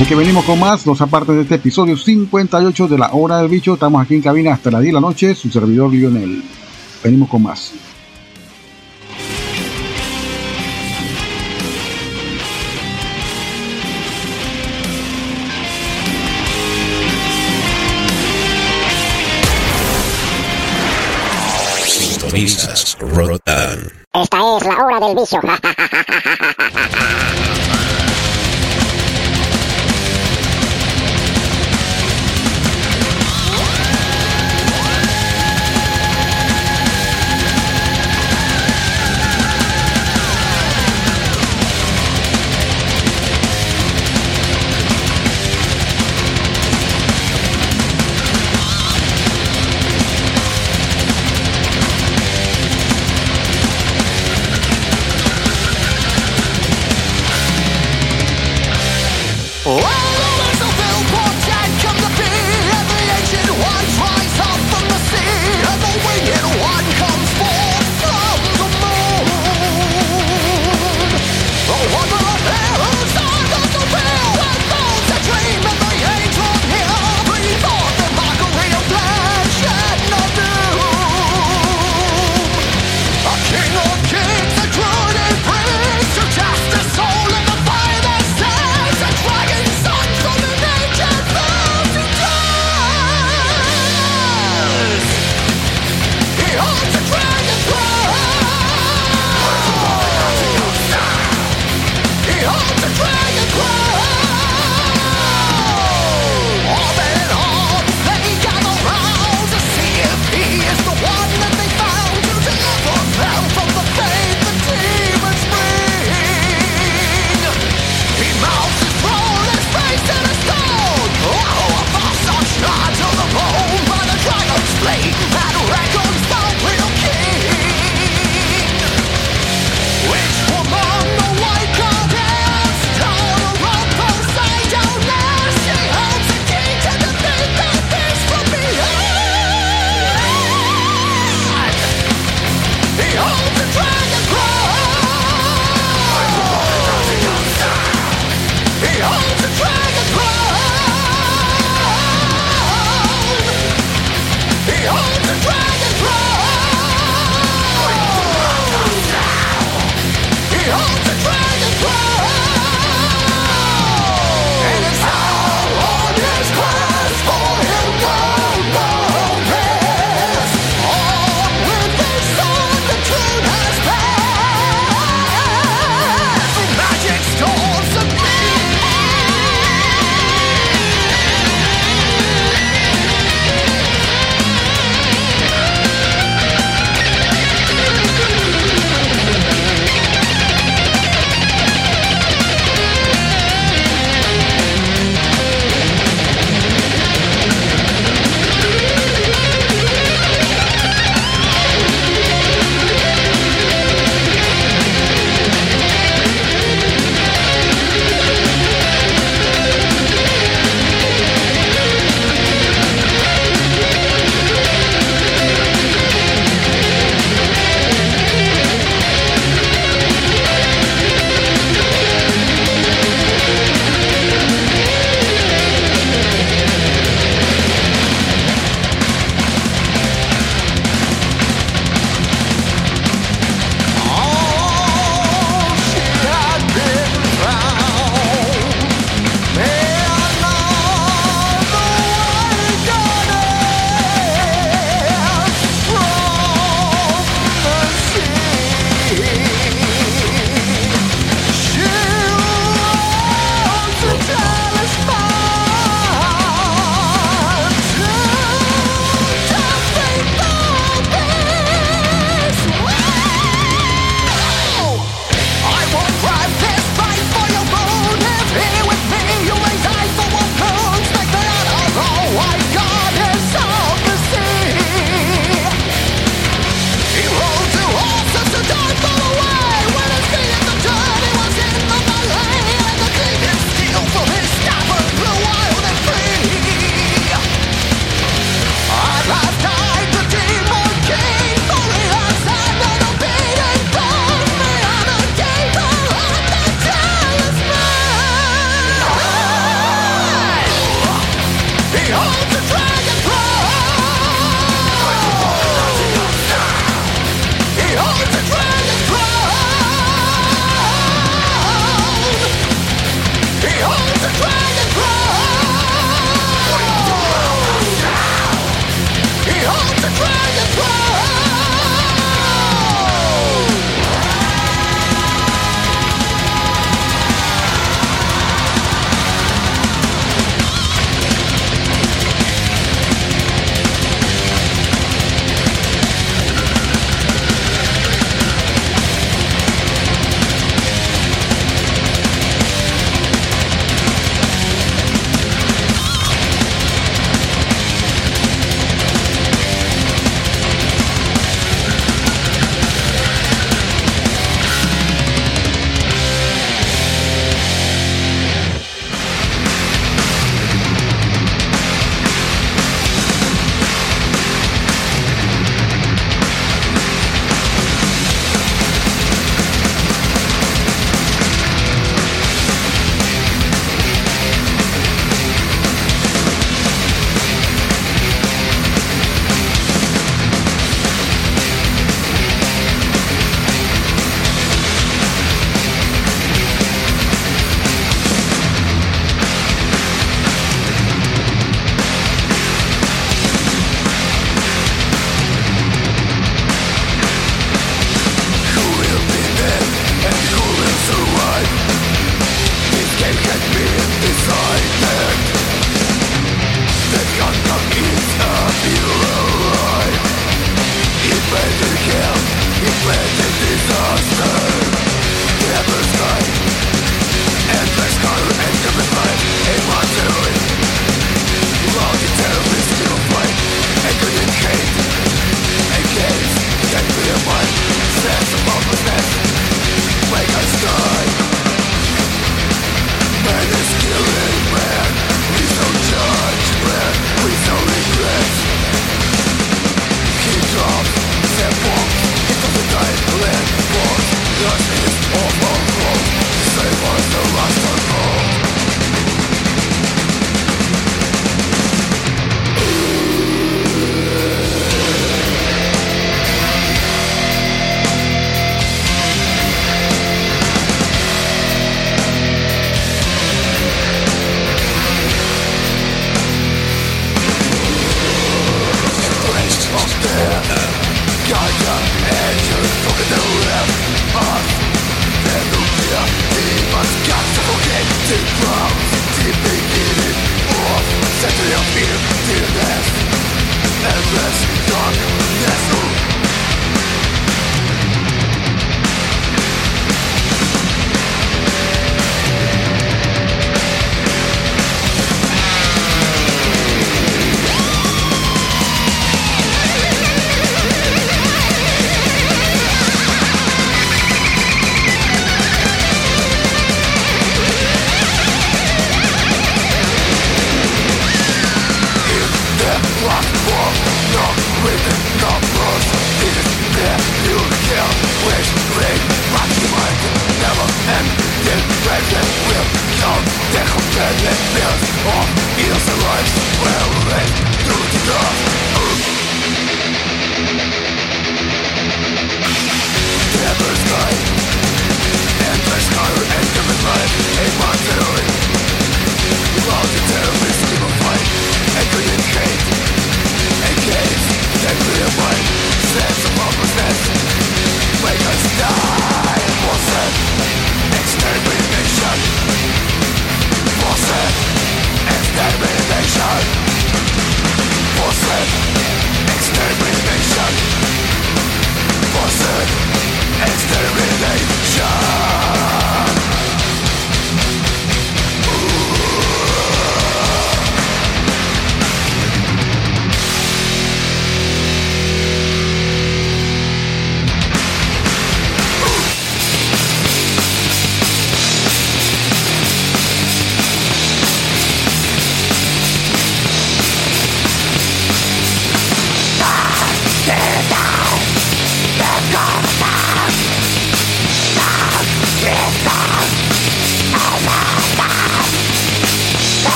Así 0.00 0.08
que 0.08 0.14
venimos 0.14 0.46
con 0.46 0.58
más, 0.58 0.82
dos 0.82 0.98
aparte 1.02 1.32
de 1.32 1.42
este 1.42 1.56
episodio 1.56 1.94
58 1.94 2.88
de 2.88 2.96
la 2.96 3.10
hora 3.12 3.36
del 3.36 3.48
bicho. 3.48 3.74
Estamos 3.74 4.00
aquí 4.02 4.14
en 4.14 4.22
cabina 4.22 4.54
hasta 4.54 4.70
las 4.70 4.80
10 4.80 4.94
de 4.94 4.98
la 4.98 5.00
noche, 5.06 5.34
su 5.34 5.50
servidor 5.50 5.92
Lionel. 5.92 6.42
Venimos 7.04 7.28
con 7.28 7.42
más. 7.42 7.74
Sintonizas 21.84 22.96
Rotan. 23.00 23.80
Esta 24.14 24.56
es 24.56 24.64
la 24.64 24.78
hora 24.82 25.06
del 25.06 25.14
bicho. 25.14 25.40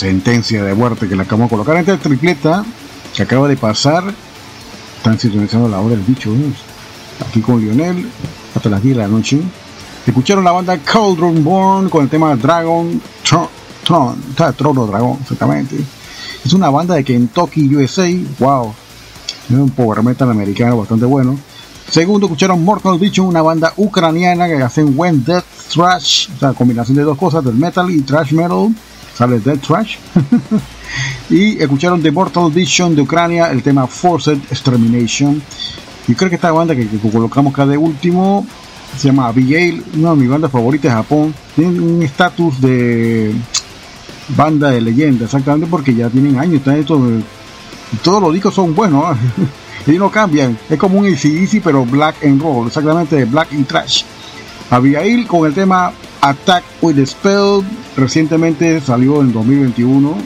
sentencia 0.00 0.64
de 0.64 0.72
muerte 0.72 1.06
que 1.06 1.14
le 1.14 1.22
acabamos 1.22 1.50
de 1.50 1.56
colocar 1.56 1.76
esta 1.76 1.98
tripleta 1.98 2.64
que 3.14 3.22
acaba 3.22 3.46
de 3.48 3.56
pasar. 3.56 4.02
Están 4.96 5.18
sintonizando 5.18 5.68
la 5.68 5.78
hora 5.78 5.90
del 5.90 6.04
bicho. 6.04 6.32
Aquí 7.28 7.42
con 7.42 7.60
Lionel 7.60 8.08
hasta 8.54 8.70
las 8.70 8.82
10 8.82 8.96
de 8.96 9.02
la 9.02 9.08
noche. 9.08 9.42
Escucharon 10.06 10.42
la 10.42 10.52
banda 10.52 10.78
Cauldron 10.78 11.44
Born 11.44 11.90
con 11.90 12.04
el 12.04 12.08
tema 12.08 12.34
Dragon 12.34 13.00
Tron. 13.22 13.48
Tron, 13.84 14.16
Trono 14.56 14.86
Dragón, 14.86 15.18
exactamente. 15.20 15.76
Es 16.44 16.52
una 16.54 16.70
banda 16.70 16.94
de 16.94 17.04
Kentucky, 17.04 17.74
USA. 17.74 18.08
Wow. 18.38 18.72
Es 19.50 19.56
un 19.56 19.70
power 19.70 20.02
metal 20.02 20.30
americano 20.30 20.78
bastante 20.78 21.04
bueno. 21.04 21.38
Segundo, 21.90 22.26
escucharon 22.26 22.64
Mortal 22.64 22.98
Vision, 22.98 23.26
una 23.26 23.42
banda 23.42 23.74
ucraniana 23.76 24.46
que 24.46 24.62
hacen 24.62 24.94
When 24.96 25.24
Death 25.24 25.44
Trash, 25.74 26.30
o 26.34 26.38
sea, 26.38 26.52
combinación 26.54 26.96
de 26.96 27.02
dos 27.02 27.18
cosas, 27.18 27.44
del 27.44 27.54
metal 27.54 27.90
y 27.90 28.00
trash 28.00 28.32
metal 28.32 28.72
sale 29.20 29.38
Dead 29.38 29.58
Trash. 29.58 29.98
y 31.30 31.58
escucharon 31.62 32.02
The 32.02 32.10
Mortal 32.10 32.50
Vision 32.50 32.96
de 32.96 33.02
Ucrania, 33.02 33.50
el 33.50 33.62
tema 33.62 33.86
Forced 33.86 34.38
Extermination. 34.50 35.42
Y 36.08 36.14
creo 36.14 36.30
que 36.30 36.36
esta 36.36 36.50
banda 36.50 36.74
que, 36.74 36.88
que 36.88 37.10
colocamos 37.10 37.52
acá 37.52 37.66
de 37.66 37.76
último 37.76 38.46
se 38.96 39.08
llama 39.08 39.28
Abigail, 39.28 39.84
una 39.98 40.10
de 40.10 40.16
mis 40.16 40.28
bandas 40.28 40.50
favoritas 40.50 40.90
de 40.90 40.96
Japón. 40.96 41.34
Tienen 41.54 41.82
un 41.82 42.02
estatus 42.02 42.60
de 42.62 43.34
banda 44.34 44.70
de 44.70 44.80
leyenda, 44.80 45.26
exactamente 45.26 45.66
porque 45.70 45.94
ya 45.94 46.08
tienen 46.08 46.38
años. 46.38 46.54
Están 46.54 46.78
estos, 46.78 46.98
todos 48.02 48.22
los 48.22 48.32
discos 48.32 48.54
son 48.54 48.74
buenos 48.74 49.04
y 49.86 49.92
no 49.92 50.10
cambian. 50.10 50.58
Es 50.70 50.78
como 50.78 50.98
un 50.98 51.06
ACDC, 51.06 51.60
pero 51.62 51.84
black 51.84 52.24
and 52.24 52.40
roll, 52.40 52.68
exactamente 52.68 53.22
black 53.26 53.52
and 53.52 53.66
trash. 53.66 54.02
Abigail 54.70 55.26
con 55.26 55.46
el 55.46 55.52
tema 55.52 55.92
Attack 56.22 56.64
with 56.82 56.96
the 56.96 57.06
Spell 57.06 57.62
recientemente 57.96 58.80
salió 58.80 59.20
en 59.20 59.32
2021 59.32 60.16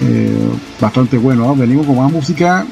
eh, 0.00 0.48
bastante 0.80 1.18
bueno 1.18 1.46
¿no? 1.46 1.56
venimos 1.56 1.86
con 1.86 1.96
más 1.96 2.10
música. 2.10 2.64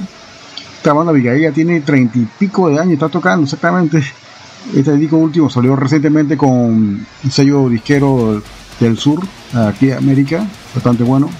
Esta 0.76 0.92
banda 0.92 1.11
Abigail 1.11 1.53
tiene 1.53 1.80
treinta 1.80 2.18
y 2.18 2.26
pico 2.38 2.68
de 2.70 2.78
años 2.78 2.94
está 2.94 3.09
tocando 3.09 3.44
exactamente. 3.44 4.03
Este 4.74 4.96
disco 4.96 5.16
último 5.16 5.51
salió 5.51 5.74
recientemente 5.76 6.36
con 6.36 6.51
un 6.51 7.07
sello 7.30 7.68
disquero 7.68 8.42
del 8.78 8.98
sur 8.98 9.20
aquí 9.55 9.90
en 9.90 9.98
América 9.98 10.46
bastante 10.74 11.03
bueno 11.03 11.30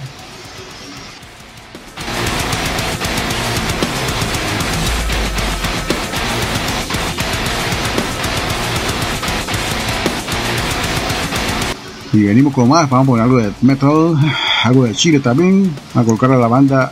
Y 12.13 12.23
venimos 12.23 12.53
con 12.53 12.67
más, 12.67 12.89
vamos 12.89 13.05
a 13.05 13.07
poner 13.07 13.23
algo 13.23 13.37
de 13.37 13.53
metal, 13.61 14.17
algo 14.65 14.83
de 14.83 14.93
Chile 14.93 15.21
también, 15.21 15.73
a 15.95 16.03
colocar 16.03 16.29
a 16.31 16.37
la 16.37 16.47
banda 16.47 16.91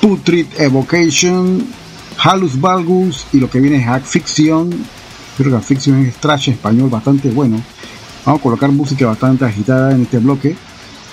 Putrid 0.00 0.46
Evocation, 0.58 1.64
Halus 2.24 2.60
Valgus 2.60 3.26
y 3.32 3.38
lo 3.38 3.48
que 3.48 3.60
viene 3.60 3.76
es 3.76 3.84
Hack 3.84 4.04
Fiction. 4.04 4.70
Creo 5.36 5.50
que 5.50 5.56
Hack 5.56 5.64
Fiction 5.64 6.04
es 6.04 6.16
trash 6.16 6.48
español 6.50 6.90
bastante 6.90 7.30
bueno. 7.30 7.62
Vamos 8.26 8.40
a 8.40 8.42
colocar 8.42 8.72
música 8.72 9.06
bastante 9.06 9.44
agitada 9.44 9.92
en 9.92 10.02
este 10.02 10.18
bloque. 10.18 10.56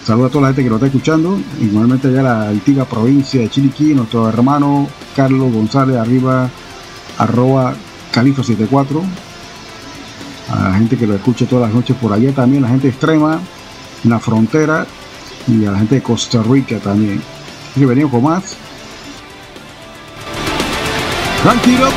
Saludos 0.04 0.30
a 0.30 0.34
toda 0.34 0.42
la 0.44 0.48
gente 0.50 0.64
que 0.64 0.70
lo 0.70 0.76
está 0.76 0.88
escuchando. 0.88 1.38
Igualmente 1.62 2.08
allá 2.08 2.24
la 2.24 2.50
antigua 2.50 2.86
provincia 2.86 3.42
de 3.42 3.50
Chiriquí, 3.50 3.94
nuestro 3.94 4.28
hermano 4.28 4.88
Carlos 5.16 5.54
González, 5.54 5.98
arriba, 5.98 6.50
arroba 7.20 7.76
Califa74 8.12 9.04
a 10.50 10.70
la 10.70 10.74
gente 10.74 10.98
que 10.98 11.08
lo 11.08 11.16
escucha 11.16 11.46
todas 11.46 11.68
las 11.68 11.76
noches 11.76 11.96
por 11.98 12.14
allá 12.14 12.32
también, 12.32 12.64
la 12.64 12.70
gente 12.70 12.90
extrema, 12.90 13.40
la 14.04 14.20
frontera 14.20 14.86
y 15.48 15.66
a 15.66 15.72
la 15.72 15.80
gente 15.80 15.96
de 15.96 16.02
Costa 16.04 16.42
Rica 16.44 16.80
también. 16.80 17.22
Así 17.72 17.80
que 17.80 17.86
venimos 17.86 18.12
con 18.12 18.24
más. 18.24 18.56
Tranquilo. 21.44 21.90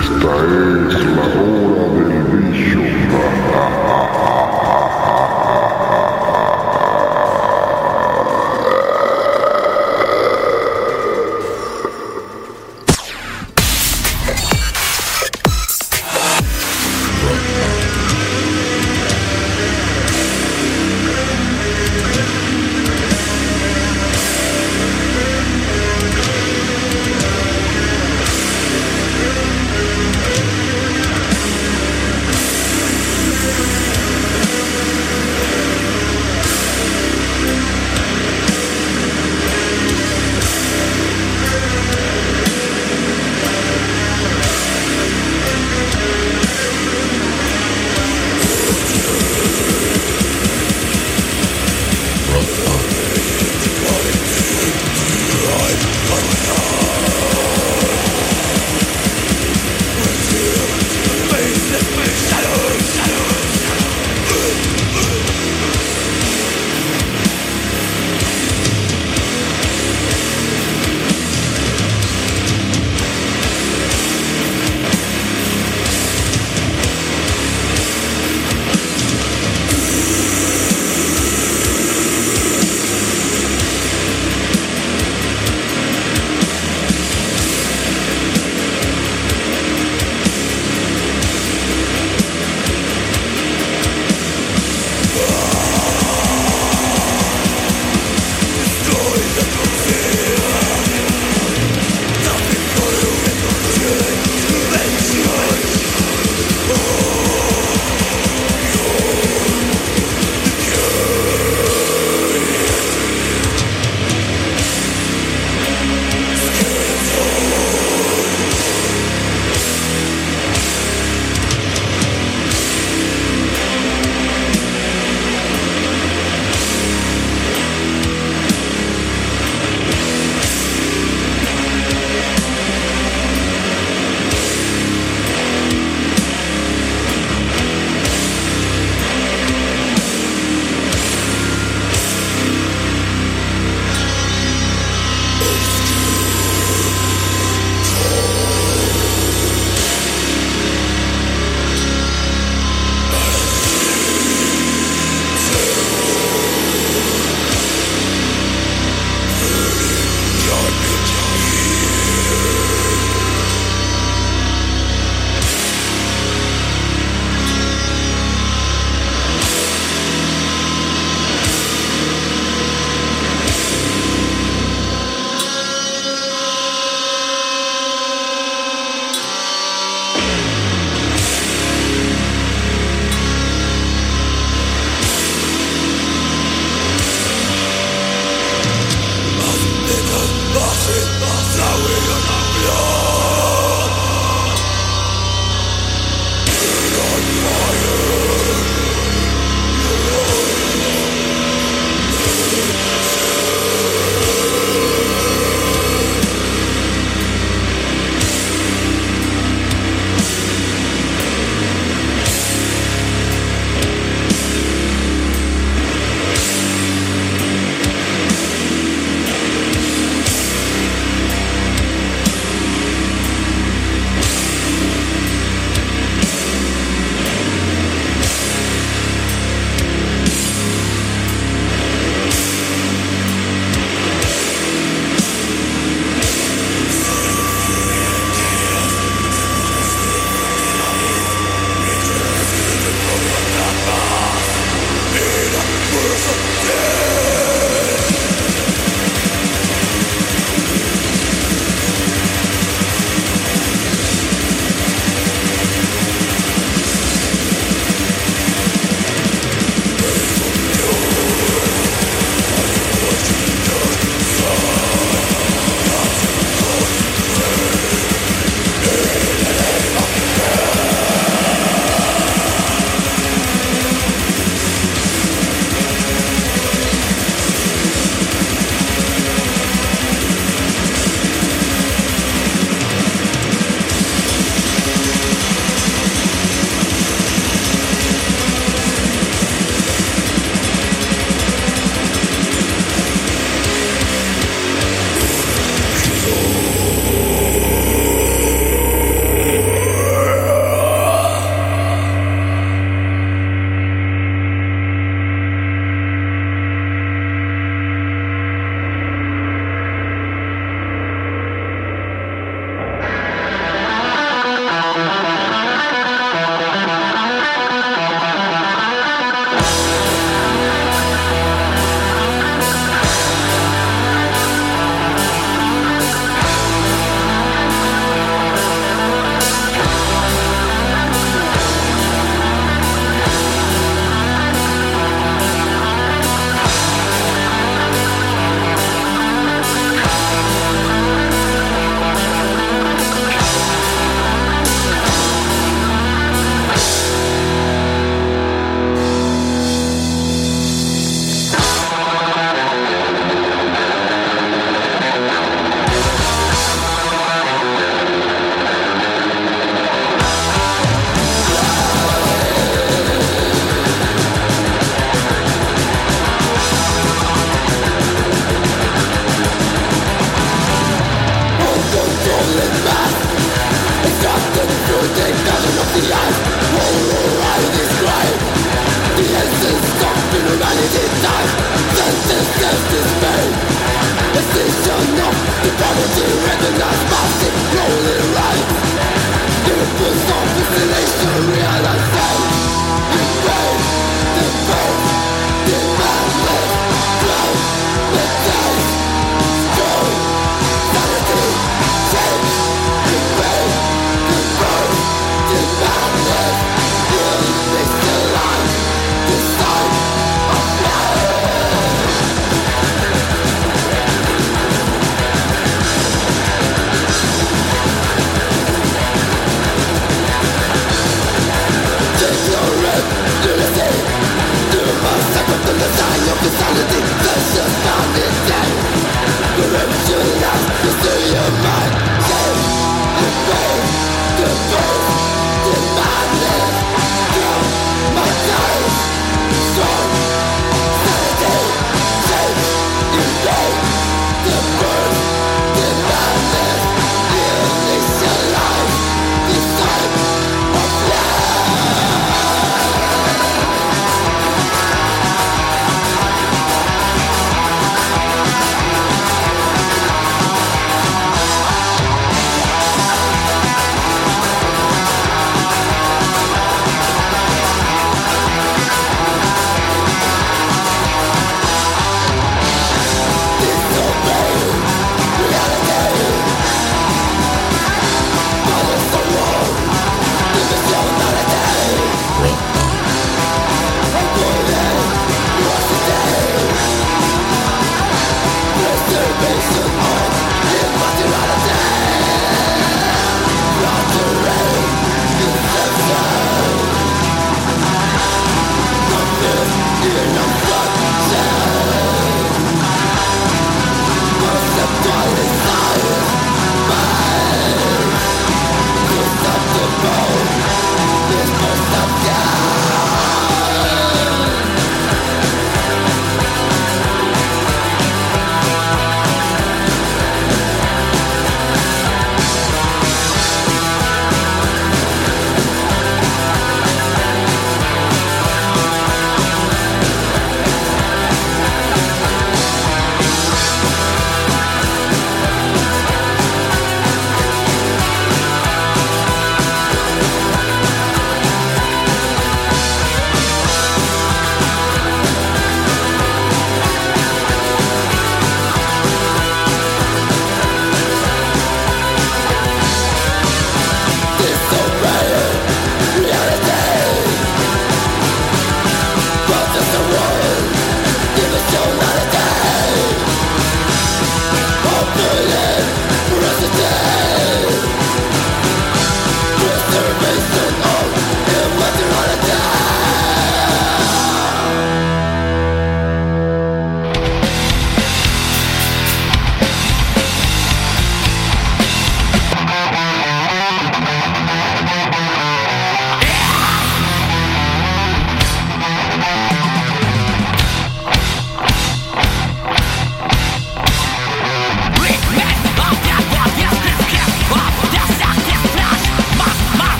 Esta 0.00 0.32
es 0.88 1.04
la 1.04 1.22
hora 1.22 1.84
del 1.94 2.09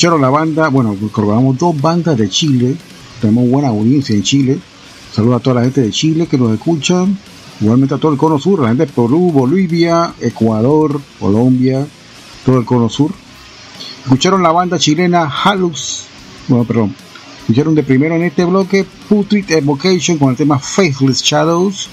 escucharon 0.00 0.22
la 0.22 0.30
banda, 0.30 0.68
bueno, 0.68 0.96
recordamos 0.98 1.58
dos 1.58 1.78
bandas 1.78 2.16
de 2.16 2.26
Chile, 2.30 2.74
tenemos 3.20 3.50
buena 3.50 3.68
audiencia 3.68 4.14
en 4.14 4.22
Chile. 4.22 4.58
Saludos 5.12 5.36
a 5.36 5.42
toda 5.42 5.56
la 5.56 5.64
gente 5.64 5.82
de 5.82 5.90
Chile 5.90 6.26
que 6.26 6.38
nos 6.38 6.54
escuchan, 6.54 7.18
igualmente 7.60 7.96
a 7.96 7.98
todo 7.98 8.10
el 8.10 8.16
cono 8.16 8.38
sur, 8.38 8.62
la 8.62 8.68
gente 8.68 8.86
de 8.86 8.92
Perú, 8.94 9.30
Bolivia, 9.30 10.14
Ecuador, 10.18 10.98
Colombia, 11.18 11.86
todo 12.46 12.56
el 12.56 12.64
cono 12.64 12.88
sur. 12.88 13.10
Escucharon 14.04 14.42
la 14.42 14.52
banda 14.52 14.78
chilena 14.78 15.28
Halux, 15.28 16.04
bueno, 16.48 16.64
perdón, 16.64 16.94
escucharon 17.40 17.74
de 17.74 17.82
primero 17.82 18.14
en 18.14 18.22
este 18.22 18.46
bloque 18.46 18.86
Putrid 19.06 19.50
Evocation 19.50 20.16
con 20.16 20.30
el 20.30 20.36
tema 20.36 20.58
Faithless 20.58 21.22
Shadows, 21.22 21.90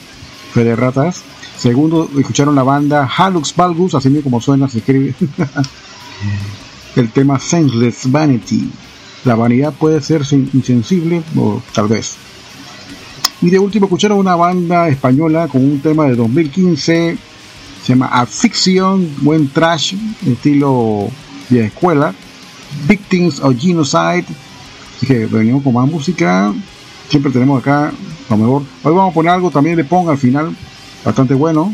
Fe 0.54 0.64
de 0.64 0.78
Ratas. 0.78 1.24
Segundo, 1.58 2.10
escucharon 2.18 2.56
la 2.56 2.64
banda 2.64 3.06
Halux 3.18 3.54
Valgus, 3.54 3.96
así 3.96 4.08
mismo 4.08 4.24
como 4.24 4.40
suena, 4.40 4.70
se 4.70 4.78
escribe. 4.78 5.14
el 7.02 7.12
tema 7.12 7.40
Senseless 7.40 8.10
Vanity. 8.12 8.70
La 9.26 9.36
vanidad 9.36 9.74
puede 9.74 10.02
ser 10.02 10.22
insensible, 10.32 11.22
o 11.36 11.62
tal 11.74 11.88
vez. 11.88 12.16
Y 13.42 13.50
de 13.50 13.60
último 13.60 13.86
escucharon 13.86 14.18
una 14.18 14.36
banda 14.36 14.90
española 14.90 15.48
con 15.48 15.64
un 15.64 15.80
tema 15.80 16.06
de 16.06 16.16
2015, 16.16 17.18
se 17.84 17.94
llama 17.94 18.08
Afiction, 18.08 19.10
buen 19.22 19.48
trash, 19.50 19.94
estilo 20.26 21.08
de 21.50 21.66
escuela, 21.66 22.14
Victims 22.88 23.40
of 23.40 23.56
Genocide. 23.60 24.26
Así 24.96 25.06
que 25.06 25.26
venimos 25.28 25.64
con 25.64 25.74
más 25.74 25.88
música, 25.88 26.54
siempre 27.10 27.32
tenemos 27.32 27.62
acá 27.62 27.92
lo 28.30 28.38
mejor. 28.38 28.64
Hoy 28.84 28.94
vamos 28.94 29.12
a 29.12 29.14
poner 29.14 29.32
algo 29.32 29.52
también 29.52 29.76
de 29.76 29.84
Pong 29.84 30.10
al 30.10 30.18
final, 30.18 30.56
bastante 31.06 31.34
bueno, 31.34 31.74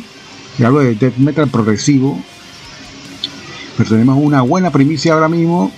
y 0.59 0.63
algo 0.63 0.81
de 0.81 0.95
death 0.95 1.17
metal 1.17 1.47
progresivo. 1.47 2.19
Pero 3.77 3.89
tenemos 3.89 4.17
una 4.21 4.41
buena 4.41 4.71
primicia 4.71 5.13
ahora 5.13 5.29
mismo. 5.29 5.71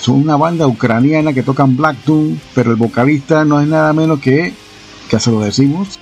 Son 0.00 0.16
una 0.16 0.36
banda 0.36 0.66
ucraniana 0.66 1.32
que 1.32 1.42
tocan 1.42 1.76
Black 1.76 1.96
Doom, 2.04 2.36
pero 2.54 2.70
el 2.70 2.76
vocalista 2.76 3.44
no 3.44 3.60
es 3.60 3.68
nada 3.68 3.92
menos 3.92 4.20
que, 4.20 4.52
que 5.08 5.20
se 5.20 5.30
lo 5.30 5.40
decimos. 5.40 5.98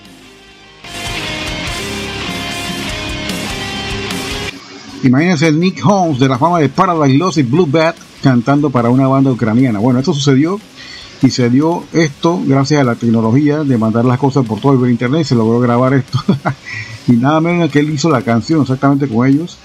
Imagínense 5.03 5.51
Nick 5.51 5.81
Holmes 5.85 6.19
de 6.19 6.29
la 6.29 6.39
fama 6.39 6.59
de 6.59 6.69
Paradise 6.69 7.17
Lost 7.17 7.39
y 7.39 7.43
Blue 7.43 7.67
Bat 7.67 7.97
cantando 8.23 8.69
para 8.71 8.91
una 8.91 9.09
banda 9.09 9.31
ucraniana. 9.31 9.79
Bueno, 9.79 9.99
esto 9.99 10.13
sucedió 10.13 10.61
y 11.23 11.31
se 11.31 11.49
dio 11.49 11.85
esto 11.93 12.41
gracias 12.47 12.81
a 12.81 12.85
la 12.85 12.95
tecnología 12.95 13.65
de 13.65 13.79
mandar 13.79 14.05
las 14.05 14.19
cosas 14.19 14.47
por 14.47 14.61
todo 14.61 14.85
el 14.85 14.91
internet. 14.91 15.25
Se 15.25 15.35
logró 15.35 15.61
grabar 15.61 15.95
esto 15.95 16.19
y 17.09 17.13
nada 17.13 17.41
menos 17.41 17.71
que 17.71 17.79
él 17.79 17.91
hizo 17.91 18.11
la 18.11 18.23
canción 18.23 18.63
exactamente 18.63 19.09
con 19.09 19.27
ellos. 19.27 19.57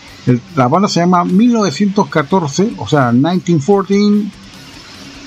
La 0.56 0.68
banda 0.68 0.88
se 0.88 1.02
llama 1.02 1.24
1914, 1.24 2.74
o 2.78 2.88
sea, 2.88 3.12
1914. 3.12 4.46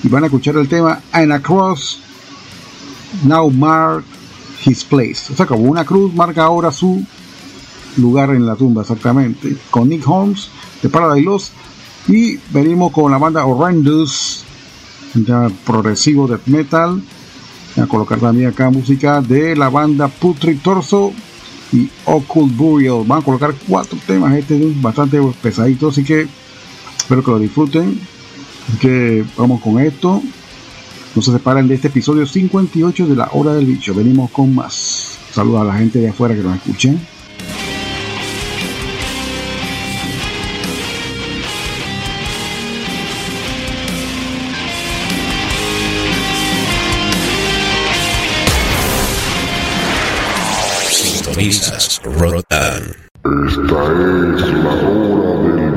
Y 0.01 0.07
van 0.07 0.23
a 0.23 0.27
escuchar 0.27 0.55
el 0.57 0.67
tema 0.67 1.01
And 1.11 1.31
Across 1.31 1.99
Now 3.23 3.49
Mark 3.49 4.03
His 4.65 4.83
Place. 4.83 5.31
O 5.31 5.35
sea, 5.35 5.45
como 5.45 5.63
una 5.63 5.85
cruz 5.85 6.13
marca 6.13 6.43
ahora 6.43 6.71
su 6.71 7.05
lugar 7.97 8.29
en 8.29 8.45
la 8.45 8.55
tumba, 8.55 8.81
exactamente. 8.83 9.57
Con 9.69 9.89
Nick 9.89 10.07
Holmes 10.07 10.49
de 10.81 10.89
Paradise 10.89 11.25
Lost. 11.25 11.53
Y 12.07 12.37
venimos 12.51 12.91
con 12.91 13.11
la 13.11 13.17
banda 13.17 13.45
Horrendous, 13.45 14.43
ya 15.13 15.49
progresivo 15.65 16.27
death 16.27 16.45
metal. 16.47 17.01
Voy 17.75 17.85
a 17.85 17.87
colocar 17.87 18.19
también 18.19 18.49
acá 18.49 18.69
música 18.69 19.21
de 19.21 19.55
la 19.55 19.69
banda 19.69 20.07
Putrid 20.07 20.59
Torso 20.61 21.13
y 21.71 21.89
Occult 22.05 22.55
Burial. 22.55 23.03
Van 23.05 23.19
a 23.19 23.25
colocar 23.25 23.53
cuatro 23.67 23.97
temas, 24.05 24.35
este 24.35 24.57
es 24.57 24.81
bastante 24.81 25.19
pesadito, 25.41 25.89
así 25.89 26.03
que 26.03 26.27
espero 26.97 27.23
que 27.23 27.31
lo 27.31 27.39
disfruten. 27.39 27.99
Así 28.67 28.77
que 28.79 29.25
vamos 29.37 29.61
con 29.61 29.79
esto. 29.79 30.21
No 31.15 31.21
se 31.21 31.31
separen 31.31 31.67
de 31.67 31.75
este 31.75 31.87
episodio 31.87 32.25
58 32.25 33.07
de 33.07 33.15
la 33.15 33.29
hora 33.33 33.53
del 33.53 33.65
bicho. 33.65 33.93
Venimos 33.93 34.29
con 34.31 34.53
más. 34.53 35.17
Saludos 35.31 35.61
a 35.61 35.65
la 35.65 35.75
gente 35.75 35.99
de 35.99 36.09
afuera 36.09 36.35
que 36.35 36.41
nos 36.41 36.55
escuchen. 36.55 36.99
Esta 51.39 51.77
es 51.77 52.01
la 52.03 52.11
hora 54.73 55.53
del 55.53 55.68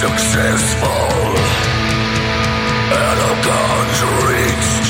successful. 0.00 0.88
And 3.00 3.16
our 3.26 3.38
gods 3.44 3.98
reached 4.28 4.88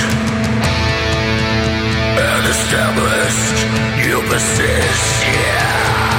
and 2.26 2.42
established. 2.54 3.58
You 4.06 4.20
persist 4.30 5.26
yeah. 5.26 6.09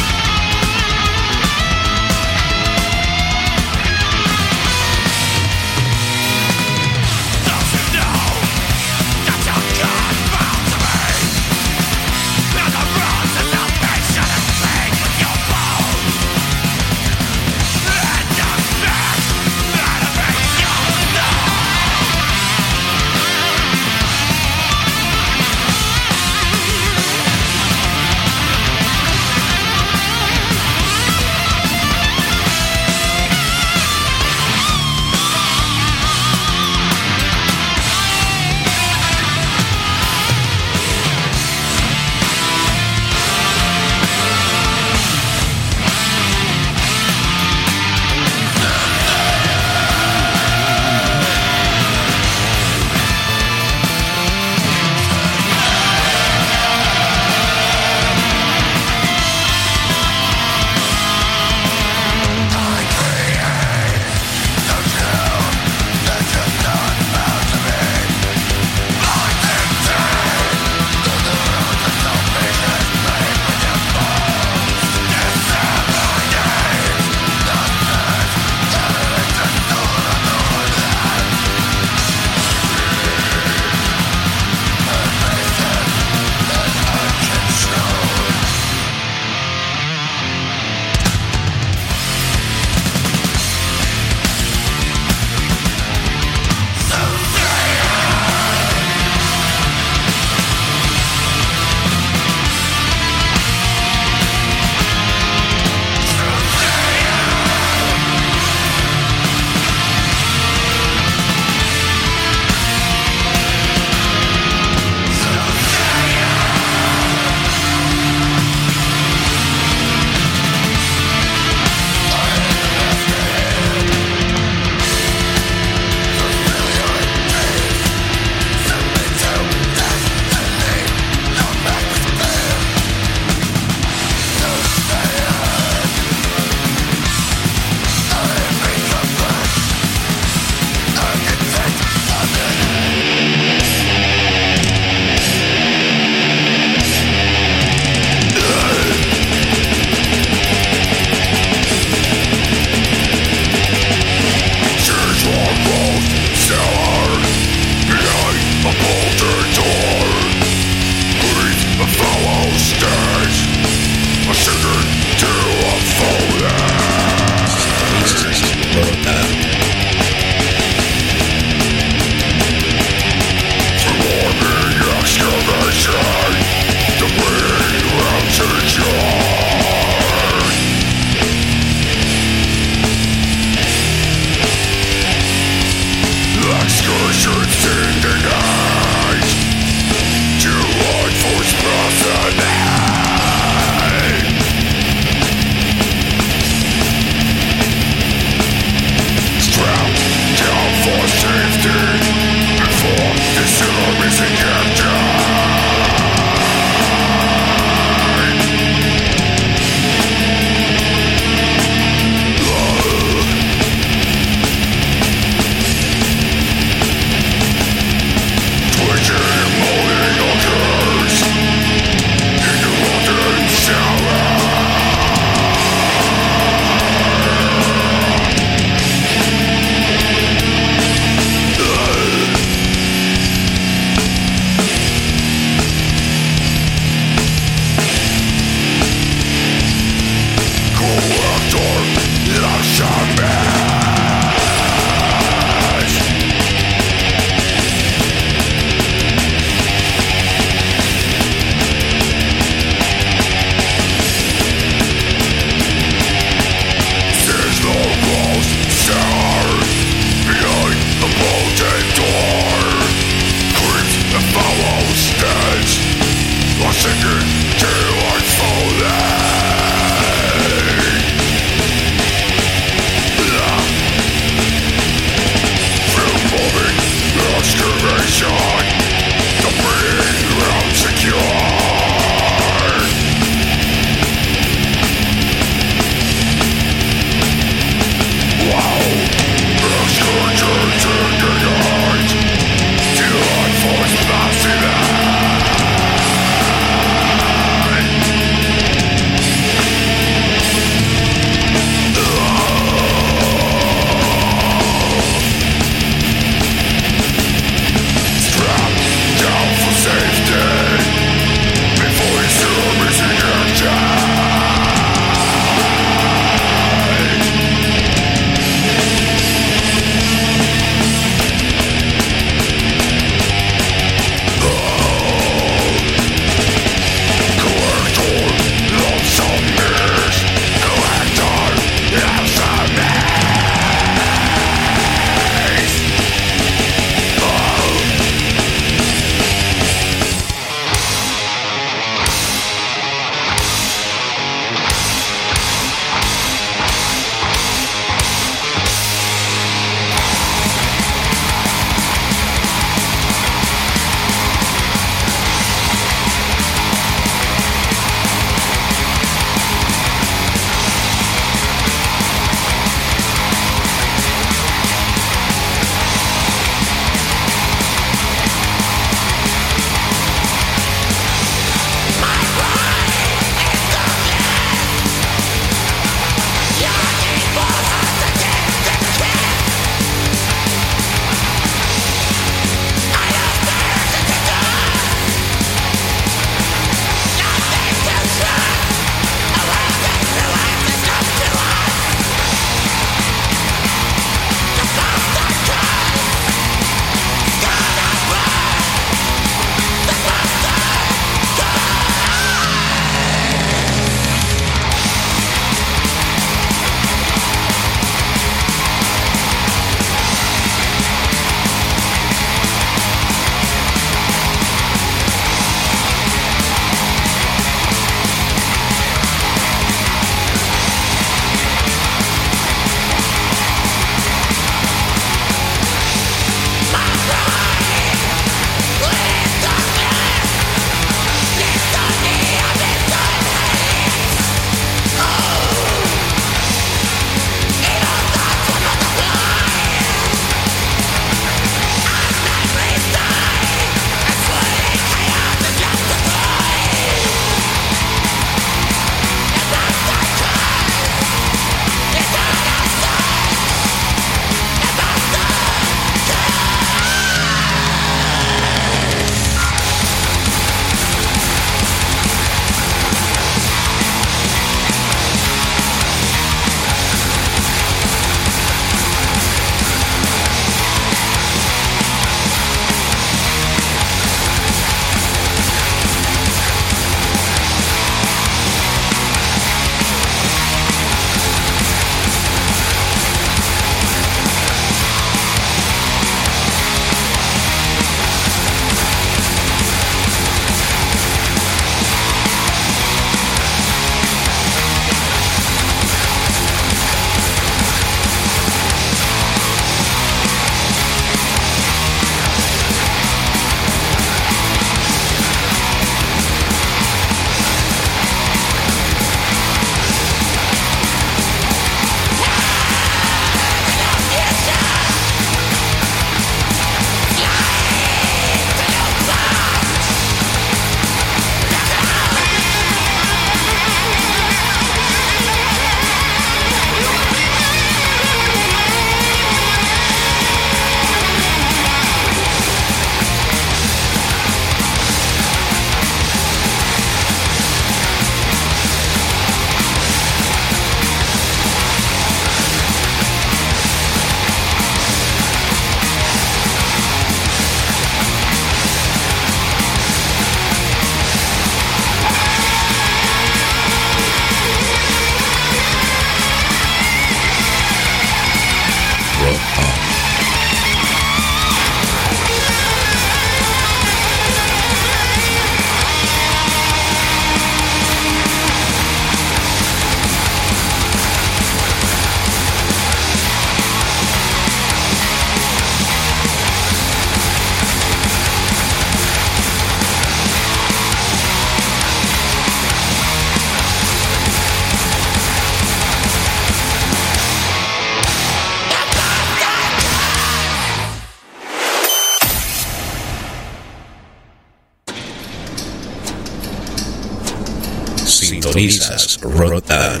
Rotan. 599.22 600.00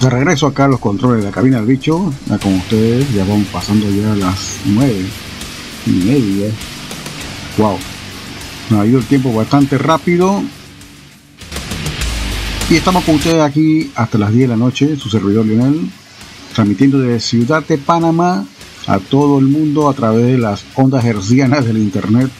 De 0.00 0.10
regreso 0.10 0.46
acá 0.46 0.66
a 0.66 0.68
los 0.68 0.80
controles 0.80 1.22
de 1.22 1.30
la 1.30 1.34
cabina 1.34 1.56
del 1.56 1.66
bicho, 1.66 2.12
ya 2.28 2.38
con 2.38 2.54
ustedes, 2.54 3.12
ya 3.14 3.24
vamos 3.24 3.46
pasando 3.48 3.88
ya 3.90 4.14
las 4.14 4.56
nueve 4.66 5.06
y 5.86 5.90
media. 5.90 6.50
Wow, 7.56 7.78
nos 8.70 8.80
ha 8.80 8.86
ido 8.86 8.98
el 8.98 9.06
tiempo 9.06 9.32
bastante 9.32 9.78
rápido. 9.78 10.42
Y 12.68 12.76
estamos 12.76 13.04
con 13.04 13.14
ustedes 13.16 13.42
aquí 13.42 13.90
hasta 13.94 14.18
las 14.18 14.30
10 14.30 14.42
de 14.42 14.48
la 14.48 14.56
noche, 14.56 14.96
su 14.96 15.08
servidor 15.08 15.46
Lionel, 15.46 15.90
transmitiendo 16.54 16.98
desde 16.98 17.20
Ciudad 17.20 17.64
de 17.66 17.78
Panamá 17.78 18.44
a 18.86 18.98
todo 18.98 19.38
el 19.38 19.46
mundo 19.46 19.88
a 19.88 19.94
través 19.94 20.26
de 20.26 20.38
las 20.38 20.64
ondas 20.74 21.04
hercianas 21.04 21.64
del 21.64 21.78
internet. 21.78 22.30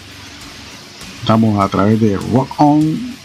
Estamos 1.22 1.58
a 1.58 1.68
través 1.68 2.00
de 2.00 2.16
Rock 2.16 2.50
On 2.58 3.19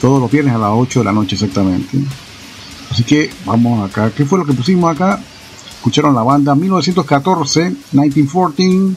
todos 0.00 0.20
los 0.20 0.30
viernes 0.30 0.54
a 0.54 0.58
las 0.58 0.70
8 0.72 1.00
de 1.00 1.04
la 1.04 1.12
noche 1.12 1.36
exactamente. 1.36 1.98
Así 2.90 3.04
que 3.04 3.30
vamos 3.44 3.88
acá. 3.88 4.10
¿Qué 4.10 4.24
fue 4.24 4.38
lo 4.38 4.44
que 4.44 4.52
pusimos 4.52 4.90
acá? 4.92 5.20
Escucharon 5.76 6.14
la 6.14 6.22
banda 6.22 6.54
1914, 6.54 7.76
1914, 7.92 8.96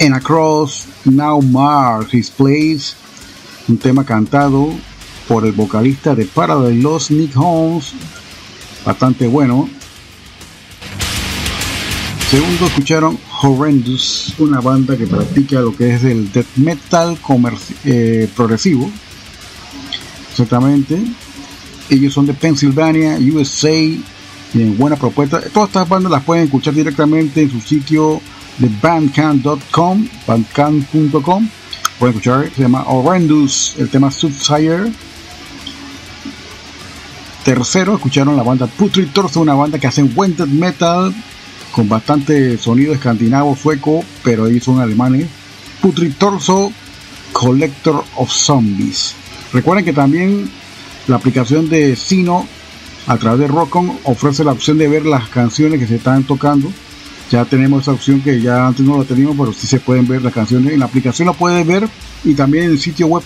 and 0.00 0.14
Across 0.14 0.86
Now 1.04 1.40
Mars 1.42 2.12
His 2.12 2.30
Place, 2.30 2.94
un 3.68 3.78
tema 3.78 4.04
cantado 4.04 4.68
por 5.26 5.44
el 5.44 5.52
vocalista 5.52 6.14
de 6.14 6.24
Paradise 6.26 6.82
Lost, 6.82 7.10
Nick 7.10 7.36
Holmes, 7.36 7.92
bastante 8.84 9.26
bueno. 9.26 9.68
Segundo, 12.30 12.66
escucharon 12.66 13.18
Horrendous, 13.42 14.34
una 14.38 14.60
banda 14.60 14.96
que 14.96 15.06
practica 15.06 15.60
lo 15.60 15.76
que 15.76 15.94
es 15.94 16.04
el 16.04 16.30
death 16.32 16.56
metal 16.56 17.18
eh, 17.84 18.28
progresivo. 18.36 18.90
Exactamente. 20.30 21.00
Ellos 21.88 22.14
son 22.14 22.26
de 22.26 22.34
Pennsylvania, 22.34 23.18
USA. 23.32 23.74
Tienen 24.52 24.76
buena 24.76 24.96
propuesta. 24.96 25.40
Todas 25.52 25.68
estas 25.68 25.88
bandas 25.88 26.10
las 26.10 26.24
pueden 26.24 26.44
escuchar 26.44 26.74
directamente 26.74 27.42
en 27.42 27.50
su 27.50 27.60
sitio 27.60 28.20
de 28.58 28.68
bandcamp.com, 28.80 30.08
bandcamp.com. 30.26 31.48
Pueden 31.98 32.16
escuchar, 32.16 32.50
se 32.54 32.62
llama 32.62 32.84
Horrendous, 32.86 33.74
el 33.78 33.88
tema 33.88 34.10
Subsire. 34.10 34.90
Tercero, 37.44 37.94
escucharon 37.94 38.36
la 38.36 38.42
banda 38.42 38.66
Putrid 38.66 39.08
Torso, 39.12 39.40
una 39.40 39.54
banda 39.54 39.78
que 39.78 39.86
hace 39.86 40.02
buen 40.02 40.36
metal 40.58 41.14
con 41.72 41.88
bastante 41.88 42.58
sonido 42.58 42.92
escandinavo, 42.92 43.56
sueco, 43.56 44.04
pero 44.22 44.46
ellos 44.46 44.64
son 44.64 44.80
alemanes. 44.80 45.26
Putrid 45.80 46.12
Torso, 46.18 46.72
Collector 47.32 48.04
of 48.16 48.30
Zombies. 48.30 49.14
Recuerden 49.52 49.84
que 49.84 49.92
también 49.92 50.48
la 51.08 51.16
aplicación 51.16 51.68
de 51.68 51.96
Sino 51.96 52.46
a 53.06 53.16
través 53.16 53.40
de 53.40 53.48
Rockon 53.48 53.98
ofrece 54.04 54.44
la 54.44 54.52
opción 54.52 54.78
de 54.78 54.86
ver 54.86 55.06
las 55.06 55.28
canciones 55.28 55.80
que 55.80 55.86
se 55.86 55.96
están 55.96 56.24
tocando. 56.24 56.70
Ya 57.30 57.44
tenemos 57.44 57.82
esa 57.82 57.92
opción 57.92 58.20
que 58.20 58.40
ya 58.40 58.66
antes 58.66 58.84
no 58.84 58.98
la 58.98 59.04
teníamos, 59.04 59.36
pero 59.36 59.52
sí 59.52 59.66
se 59.66 59.80
pueden 59.80 60.06
ver 60.06 60.22
las 60.22 60.32
canciones. 60.32 60.72
En 60.72 60.78
la 60.80 60.86
aplicación 60.86 61.26
la 61.26 61.32
puedes 61.32 61.66
ver 61.66 61.88
y 62.24 62.34
también 62.34 62.64
en 62.64 62.70
el 62.70 62.78
sitio 62.78 63.06
web 63.06 63.22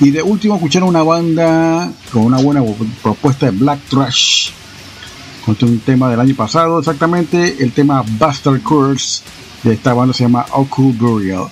Y 0.00 0.10
de 0.10 0.22
último 0.22 0.56
escucharon 0.56 0.90
una 0.90 1.02
banda 1.02 1.90
con 2.12 2.24
una 2.24 2.36
buena 2.38 2.62
propuesta 3.02 3.46
de 3.46 3.52
Black 3.52 3.80
Trash. 3.88 4.50
Con 5.44 5.56
un 5.62 5.78
tema 5.78 6.10
del 6.10 6.20
año 6.20 6.34
pasado, 6.34 6.78
exactamente 6.78 7.56
el 7.60 7.72
tema 7.72 8.04
Buster 8.18 8.60
Curse 8.60 9.22
esta 9.72 9.94
banda 9.94 10.14
se 10.14 10.24
llama 10.24 10.46
Occult 10.52 10.96
Burial. 10.96 11.48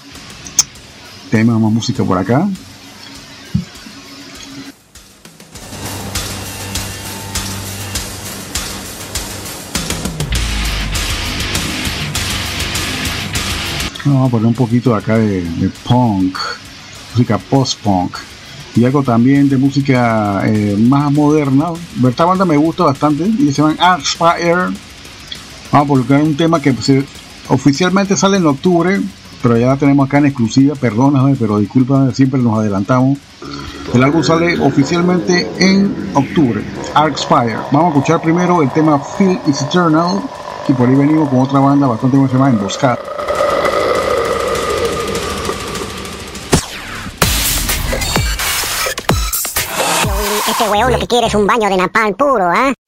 Tenemos 1.31 1.61
más 1.61 1.73
música 1.73 2.05
por 2.05 2.16
acá. 2.16 2.49
Vamos 14.05 14.28
a 14.28 14.31
poner 14.31 14.47
un 14.47 14.55
poquito 14.55 14.91
de 14.91 14.97
acá 14.97 15.16
de, 15.16 15.70
punk, 15.82 16.36
música 17.12 17.39
post-punk 17.39 18.16
y 18.77 18.85
algo 18.85 19.03
también 19.03 19.49
de 19.49 19.57
música 19.57 20.43
eh, 20.47 20.77
más 20.78 21.11
moderna. 21.11 21.70
Esta 22.07 22.24
banda 22.24 22.45
me 22.45 22.57
gusta 22.57 22.85
bastante 22.85 23.24
y 23.27 23.47
se 23.47 23.62
llama 23.62 23.74
Aspire. 23.78 24.73
Vamos 25.73 25.86
a 25.86 25.89
colocar 25.89 26.23
un 26.23 26.36
tema 26.36 26.61
que 26.61 26.73
se 26.74 27.05
Oficialmente 27.49 28.16
sale 28.16 28.39
en 28.39 28.47
octubre, 28.47 29.01
pero 29.43 29.57
ya 29.57 29.66
la 29.66 29.77
tenemos 29.77 30.07
acá 30.07 30.19
en 30.19 30.27
exclusiva, 30.27 30.75
perdóname, 30.75 31.37
pero 31.39 31.59
disculpa, 31.59 32.11
siempre 32.12 32.41
nos 32.41 32.59
adelantamos. 32.59 33.19
El 33.93 34.03
álbum 34.03 34.23
sale 34.23 34.59
oficialmente 34.59 35.49
en 35.59 36.11
octubre, 36.15 36.65
Arcspire. 36.95 37.59
Vamos 37.71 37.95
a 37.95 37.99
escuchar 37.99 38.23
primero 38.23 38.62
el 38.62 38.71
tema 38.71 38.99
Feel 38.99 39.39
is 39.47 39.61
Eternal, 39.62 40.23
y 40.66 40.73
por 40.73 40.89
ahí 40.89 40.95
venimos 40.95 41.29
con 41.29 41.41
otra 41.41 41.61
banda 41.61 41.87
bastante 41.87 42.16
buena, 42.16 42.33
se 42.33 42.39
llama 42.39 42.51
Emboscada. 42.51 42.99
Este 50.49 50.69
weón 50.69 50.93
lo 50.93 50.99
que 50.99 51.07
quiere 51.07 51.27
es 51.27 51.35
un 51.35 51.47
baño 51.47 51.69
de 51.69 51.77
napalm 51.77 52.15
puro, 52.15 52.49
¿ah? 52.49 52.71
¿eh? 52.71 52.84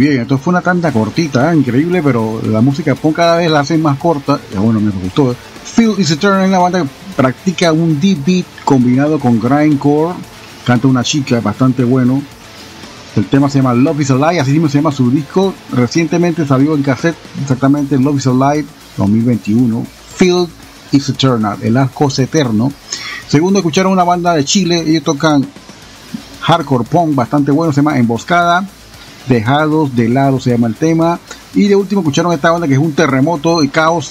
Bien, 0.00 0.22
esto 0.22 0.38
fue 0.38 0.52
una 0.52 0.62
tanda 0.62 0.90
cortita, 0.90 1.52
¿eh? 1.52 1.56
increíble, 1.56 2.02
pero 2.02 2.40
la 2.42 2.62
música 2.62 2.94
pon 2.94 3.12
cada 3.12 3.36
vez 3.36 3.50
la 3.50 3.60
hacen 3.60 3.82
más 3.82 3.98
corta. 3.98 4.40
Bueno, 4.56 4.80
me 4.80 4.90
gustó. 4.90 5.36
Phil 5.76 5.92
is 5.98 6.10
Eternal 6.10 6.46
es 6.46 6.50
la 6.50 6.58
banda 6.58 6.82
que 6.82 6.88
practica 7.14 7.70
un 7.70 8.00
deep 8.00 8.24
beat 8.24 8.46
combinado 8.64 9.20
con 9.20 9.38
grindcore. 9.38 10.14
Canta 10.64 10.88
una 10.88 11.04
chica 11.04 11.40
bastante 11.40 11.84
bueno. 11.84 12.22
El 13.14 13.26
tema 13.26 13.50
se 13.50 13.58
llama 13.58 13.74
Love 13.74 14.00
is 14.00 14.10
Alive, 14.10 14.40
así 14.40 14.52
mismo 14.52 14.68
se 14.68 14.78
llama 14.78 14.90
su 14.90 15.10
disco. 15.10 15.52
Recientemente 15.72 16.46
salió 16.46 16.74
en 16.74 16.82
cassette, 16.82 17.16
exactamente 17.42 17.98
Love 17.98 18.16
is 18.16 18.26
Alive 18.26 18.64
2021. 18.96 19.86
Phil 20.18 20.46
is 20.92 21.08
Eternal, 21.10 21.58
el 21.60 21.76
asco 21.76 22.08
es 22.08 22.18
eterno. 22.20 22.72
Segundo, 23.28 23.58
escucharon 23.58 23.92
una 23.92 24.04
banda 24.04 24.32
de 24.34 24.44
Chile, 24.44 24.82
ellos 24.86 25.04
tocan 25.04 25.46
hardcore 26.40 26.84
punk 26.84 27.14
bastante 27.14 27.52
bueno, 27.52 27.70
se 27.72 27.82
llama 27.82 27.98
Emboscada. 27.98 28.66
Dejados 29.30 29.94
de 29.94 30.08
lado 30.08 30.40
se 30.40 30.50
llama 30.50 30.66
el 30.66 30.74
tema. 30.74 31.20
Y 31.54 31.68
de 31.68 31.76
último 31.76 32.00
escucharon 32.00 32.32
esta 32.32 32.50
banda 32.50 32.66
que 32.66 32.74
es 32.74 32.80
un 32.80 32.92
terremoto 32.92 33.62
y 33.62 33.68
caos 33.68 34.10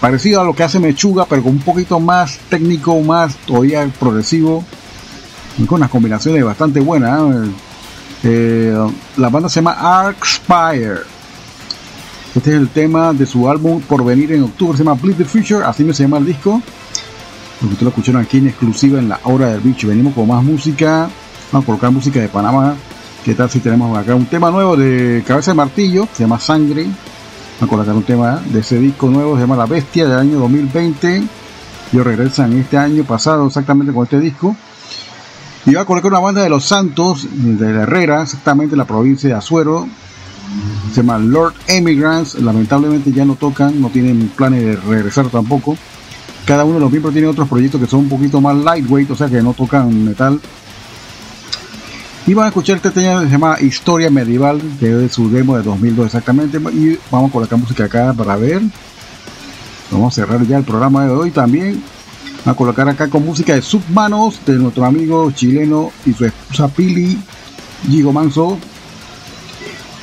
parecido 0.00 0.40
a 0.40 0.44
lo 0.44 0.54
que 0.54 0.62
hace 0.62 0.78
Mechuga, 0.78 1.26
pero 1.26 1.42
con 1.42 1.52
un 1.52 1.58
poquito 1.58 1.98
más 1.98 2.38
técnico, 2.48 3.00
más 3.00 3.34
todavía 3.38 3.90
progresivo, 3.98 4.64
y 5.58 5.64
con 5.64 5.78
unas 5.78 5.90
combinaciones 5.90 6.44
bastante 6.44 6.78
buenas. 6.78 7.20
¿eh? 7.20 7.50
Eh, 8.22 8.90
la 9.16 9.28
banda 9.28 9.48
se 9.48 9.56
llama 9.56 9.72
Arcspire. 9.72 11.00
Este 12.36 12.50
es 12.50 12.56
el 12.56 12.68
tema 12.68 13.12
de 13.12 13.26
su 13.26 13.50
álbum 13.50 13.82
por 13.82 14.04
venir 14.04 14.30
en 14.32 14.44
octubre, 14.44 14.78
se 14.78 14.84
llama 14.84 15.00
Bleed 15.02 15.16
the 15.16 15.24
Future, 15.24 15.64
así 15.64 15.82
me 15.82 15.92
se 15.92 16.04
llama 16.04 16.18
el 16.18 16.26
disco. 16.26 16.62
Ustedes 17.60 17.82
lo 17.82 17.88
escucharon 17.88 18.22
aquí 18.22 18.38
en 18.38 18.46
exclusiva 18.46 19.00
en 19.00 19.08
la 19.08 19.18
hora 19.24 19.48
del 19.48 19.60
bicho. 19.60 19.88
Venimos 19.88 20.14
con 20.14 20.28
más 20.28 20.42
música. 20.44 21.10
Vamos 21.50 21.64
a 21.64 21.66
colocar 21.66 21.90
música 21.90 22.20
de 22.20 22.28
Panamá. 22.28 22.76
¿Qué 23.24 23.34
tal 23.34 23.50
si 23.50 23.60
tenemos 23.60 23.96
acá 23.98 24.14
un 24.14 24.24
tema 24.24 24.50
nuevo 24.50 24.78
de 24.78 25.22
Cabeza 25.26 25.50
de 25.50 25.54
Martillo? 25.54 26.08
Se 26.14 26.22
llama 26.22 26.40
Sangre. 26.40 26.84
Vamos 26.84 27.62
a 27.62 27.66
colocar 27.66 27.94
un 27.94 28.02
tema 28.02 28.40
de 28.46 28.60
ese 28.60 28.78
disco 28.78 29.08
nuevo, 29.08 29.34
se 29.34 29.42
llama 29.42 29.56
La 29.56 29.66
Bestia 29.66 30.08
del 30.08 30.18
año 30.18 30.38
2020. 30.38 31.22
Ellos 31.92 32.06
regresan 32.06 32.54
este 32.54 32.78
año 32.78 33.04
pasado 33.04 33.46
exactamente 33.46 33.92
con 33.92 34.04
este 34.04 34.18
disco. 34.18 34.56
Y 35.66 35.74
va 35.74 35.82
a 35.82 35.84
colocar 35.84 36.10
una 36.10 36.20
banda 36.20 36.42
de 36.42 36.48
los 36.48 36.64
Santos, 36.64 37.28
de 37.30 37.70
la 37.70 37.82
Herrera, 37.82 38.22
exactamente 38.22 38.72
en 38.72 38.78
la 38.78 38.86
provincia 38.86 39.28
de 39.28 39.34
Azuero. 39.34 39.86
Se 40.94 41.02
llama 41.02 41.18
Lord 41.18 41.52
Emigrants. 41.66 42.36
Lamentablemente 42.36 43.12
ya 43.12 43.26
no 43.26 43.34
tocan, 43.34 43.82
no 43.82 43.90
tienen 43.90 44.32
planes 44.34 44.64
de 44.64 44.76
regresar 44.76 45.28
tampoco. 45.28 45.76
Cada 46.46 46.64
uno 46.64 46.76
de 46.76 46.80
los 46.80 46.90
miembros 46.90 47.12
tiene 47.12 47.28
otros 47.28 47.48
proyectos 47.48 47.82
que 47.82 47.86
son 47.86 48.00
un 48.00 48.08
poquito 48.08 48.40
más 48.40 48.56
lightweight, 48.56 49.10
o 49.10 49.14
sea 49.14 49.28
que 49.28 49.42
no 49.42 49.52
tocan 49.52 50.06
metal. 50.06 50.40
Y 52.26 52.34
van 52.34 52.44
a 52.44 52.48
escuchar 52.48 52.76
este 52.76 52.90
tema 52.90 53.20
que 53.20 53.26
se 53.26 53.32
llama 53.32 53.56
Historia 53.60 54.10
Medieval, 54.10 54.60
que 54.78 55.06
es 55.06 55.12
su 55.12 55.30
demo 55.30 55.56
de 55.56 55.62
2002 55.62 56.06
exactamente. 56.06 56.58
Y 56.58 56.98
vamos 57.10 57.30
a 57.30 57.32
colocar 57.32 57.58
música 57.58 57.84
acá 57.84 58.12
para 58.12 58.36
ver. 58.36 58.62
Vamos 59.90 60.12
a 60.12 60.14
cerrar 60.14 60.46
ya 60.46 60.58
el 60.58 60.64
programa 60.64 61.06
de 61.06 61.12
hoy 61.12 61.30
también. 61.30 61.82
Vamos 62.44 62.54
a 62.54 62.54
colocar 62.54 62.88
acá 62.88 63.08
con 63.08 63.24
música 63.24 63.54
de 63.54 63.62
Submanos 63.62 64.44
de 64.44 64.54
nuestro 64.54 64.84
amigo 64.84 65.30
chileno 65.32 65.90
y 66.06 66.12
su 66.12 66.26
esposa 66.26 66.68
Pili 66.68 67.18
Gigo 67.88 68.12
Manso. 68.12 68.58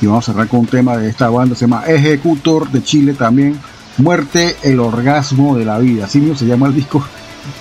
Y 0.00 0.06
vamos 0.06 0.28
a 0.28 0.32
cerrar 0.32 0.48
con 0.48 0.60
un 0.60 0.66
tema 0.66 0.96
de 0.96 1.08
esta 1.08 1.30
banda, 1.30 1.54
se 1.54 1.62
llama 1.62 1.84
Ejecutor 1.86 2.70
de 2.70 2.82
Chile 2.82 3.14
también. 3.14 3.58
Muerte, 3.96 4.56
el 4.62 4.78
orgasmo 4.80 5.56
de 5.56 5.64
la 5.64 5.78
vida. 5.78 6.04
Así 6.04 6.20
mismo 6.20 6.36
se 6.36 6.46
llama 6.46 6.66
el 6.66 6.74
disco. 6.74 7.04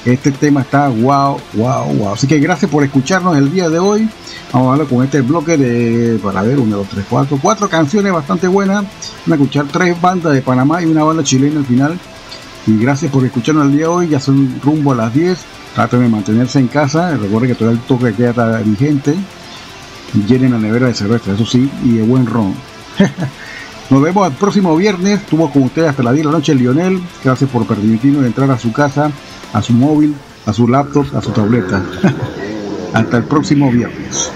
Este 0.05 0.31
tema 0.31 0.61
está 0.61 0.88
wow, 0.88 1.38
wow, 1.53 1.85
wow. 1.93 2.14
Así 2.14 2.27
que 2.27 2.39
gracias 2.39 2.69
por 2.69 2.84
escucharnos 2.84 3.38
el 3.38 3.51
día 3.51 3.69
de 3.69 3.80
hoy. 3.80 4.09
Vamos 4.53 4.68
a 4.68 4.77
darle 4.77 4.95
con 4.95 5.03
este 5.03 5.22
bloque 5.22 5.57
de, 5.57 6.19
para 6.19 6.41
ver, 6.41 6.59
1, 6.59 6.76
2, 6.76 6.88
3, 6.89 7.05
4, 7.09 7.39
cuatro 7.41 7.69
canciones 7.69 8.14
bastante 8.14 8.47
buenas. 8.47 8.85
Van 9.26 9.34
a 9.34 9.35
escuchar 9.35 9.65
tres 9.72 9.99
bandas 9.99 10.34
de 10.34 10.41
Panamá 10.41 10.81
y 10.81 10.85
una 10.85 11.03
banda 11.03 11.23
chilena 11.23 11.59
al 11.59 11.65
final. 11.65 11.99
Y 12.65 12.77
gracias 12.77 13.11
por 13.11 13.26
escucharnos 13.26 13.65
el 13.65 13.72
día 13.72 13.81
de 13.81 13.88
hoy. 13.88 14.07
Ya 14.09 14.19
son 14.19 14.59
rumbo 14.64 14.93
a 14.93 14.95
las 14.95 15.14
10. 15.14 15.38
Traten 15.76 16.01
de 16.01 16.09
mantenerse 16.09 16.59
en 16.59 16.68
casa. 16.68 17.15
Recuerden 17.18 17.49
que 17.49 17.55
todavía 17.55 17.80
el 17.80 17.88
toque 17.88 18.14
queda 18.14 18.59
vigente. 18.59 19.15
Llenen 20.27 20.51
la 20.51 20.57
nevera 20.57 20.88
de 20.88 20.93
cerveza, 20.93 21.34
eso 21.34 21.45
sí, 21.45 21.69
y 21.84 21.97
de 21.97 22.03
buen 22.03 22.26
ron. 22.26 22.53
Nos 23.89 24.01
vemos 24.01 24.27
el 24.27 24.34
próximo 24.34 24.76
viernes. 24.76 25.22
Estuvo 25.22 25.49
con 25.51 25.64
ustedes 25.64 25.89
hasta 25.89 26.03
las 26.03 26.14
10 26.14 26.26
de 26.26 26.31
la 26.31 26.38
noche 26.38 26.55
Lionel. 26.55 27.01
Gracias 27.23 27.49
por 27.49 27.65
permitirnos 27.65 28.26
entrar 28.26 28.49
a 28.51 28.59
su 28.59 28.72
casa, 28.73 29.11
a 29.53 29.61
su 29.61 29.74
móvil, 29.74 30.15
a 30.45 30.53
su 30.53 30.68
laptop, 30.68 31.06
a 31.15 31.22
su 31.22 31.32
tableta. 31.32 31.84
hasta 32.94 33.18
el 33.18 33.24
próximo 33.24 33.72
viernes. 33.72 34.32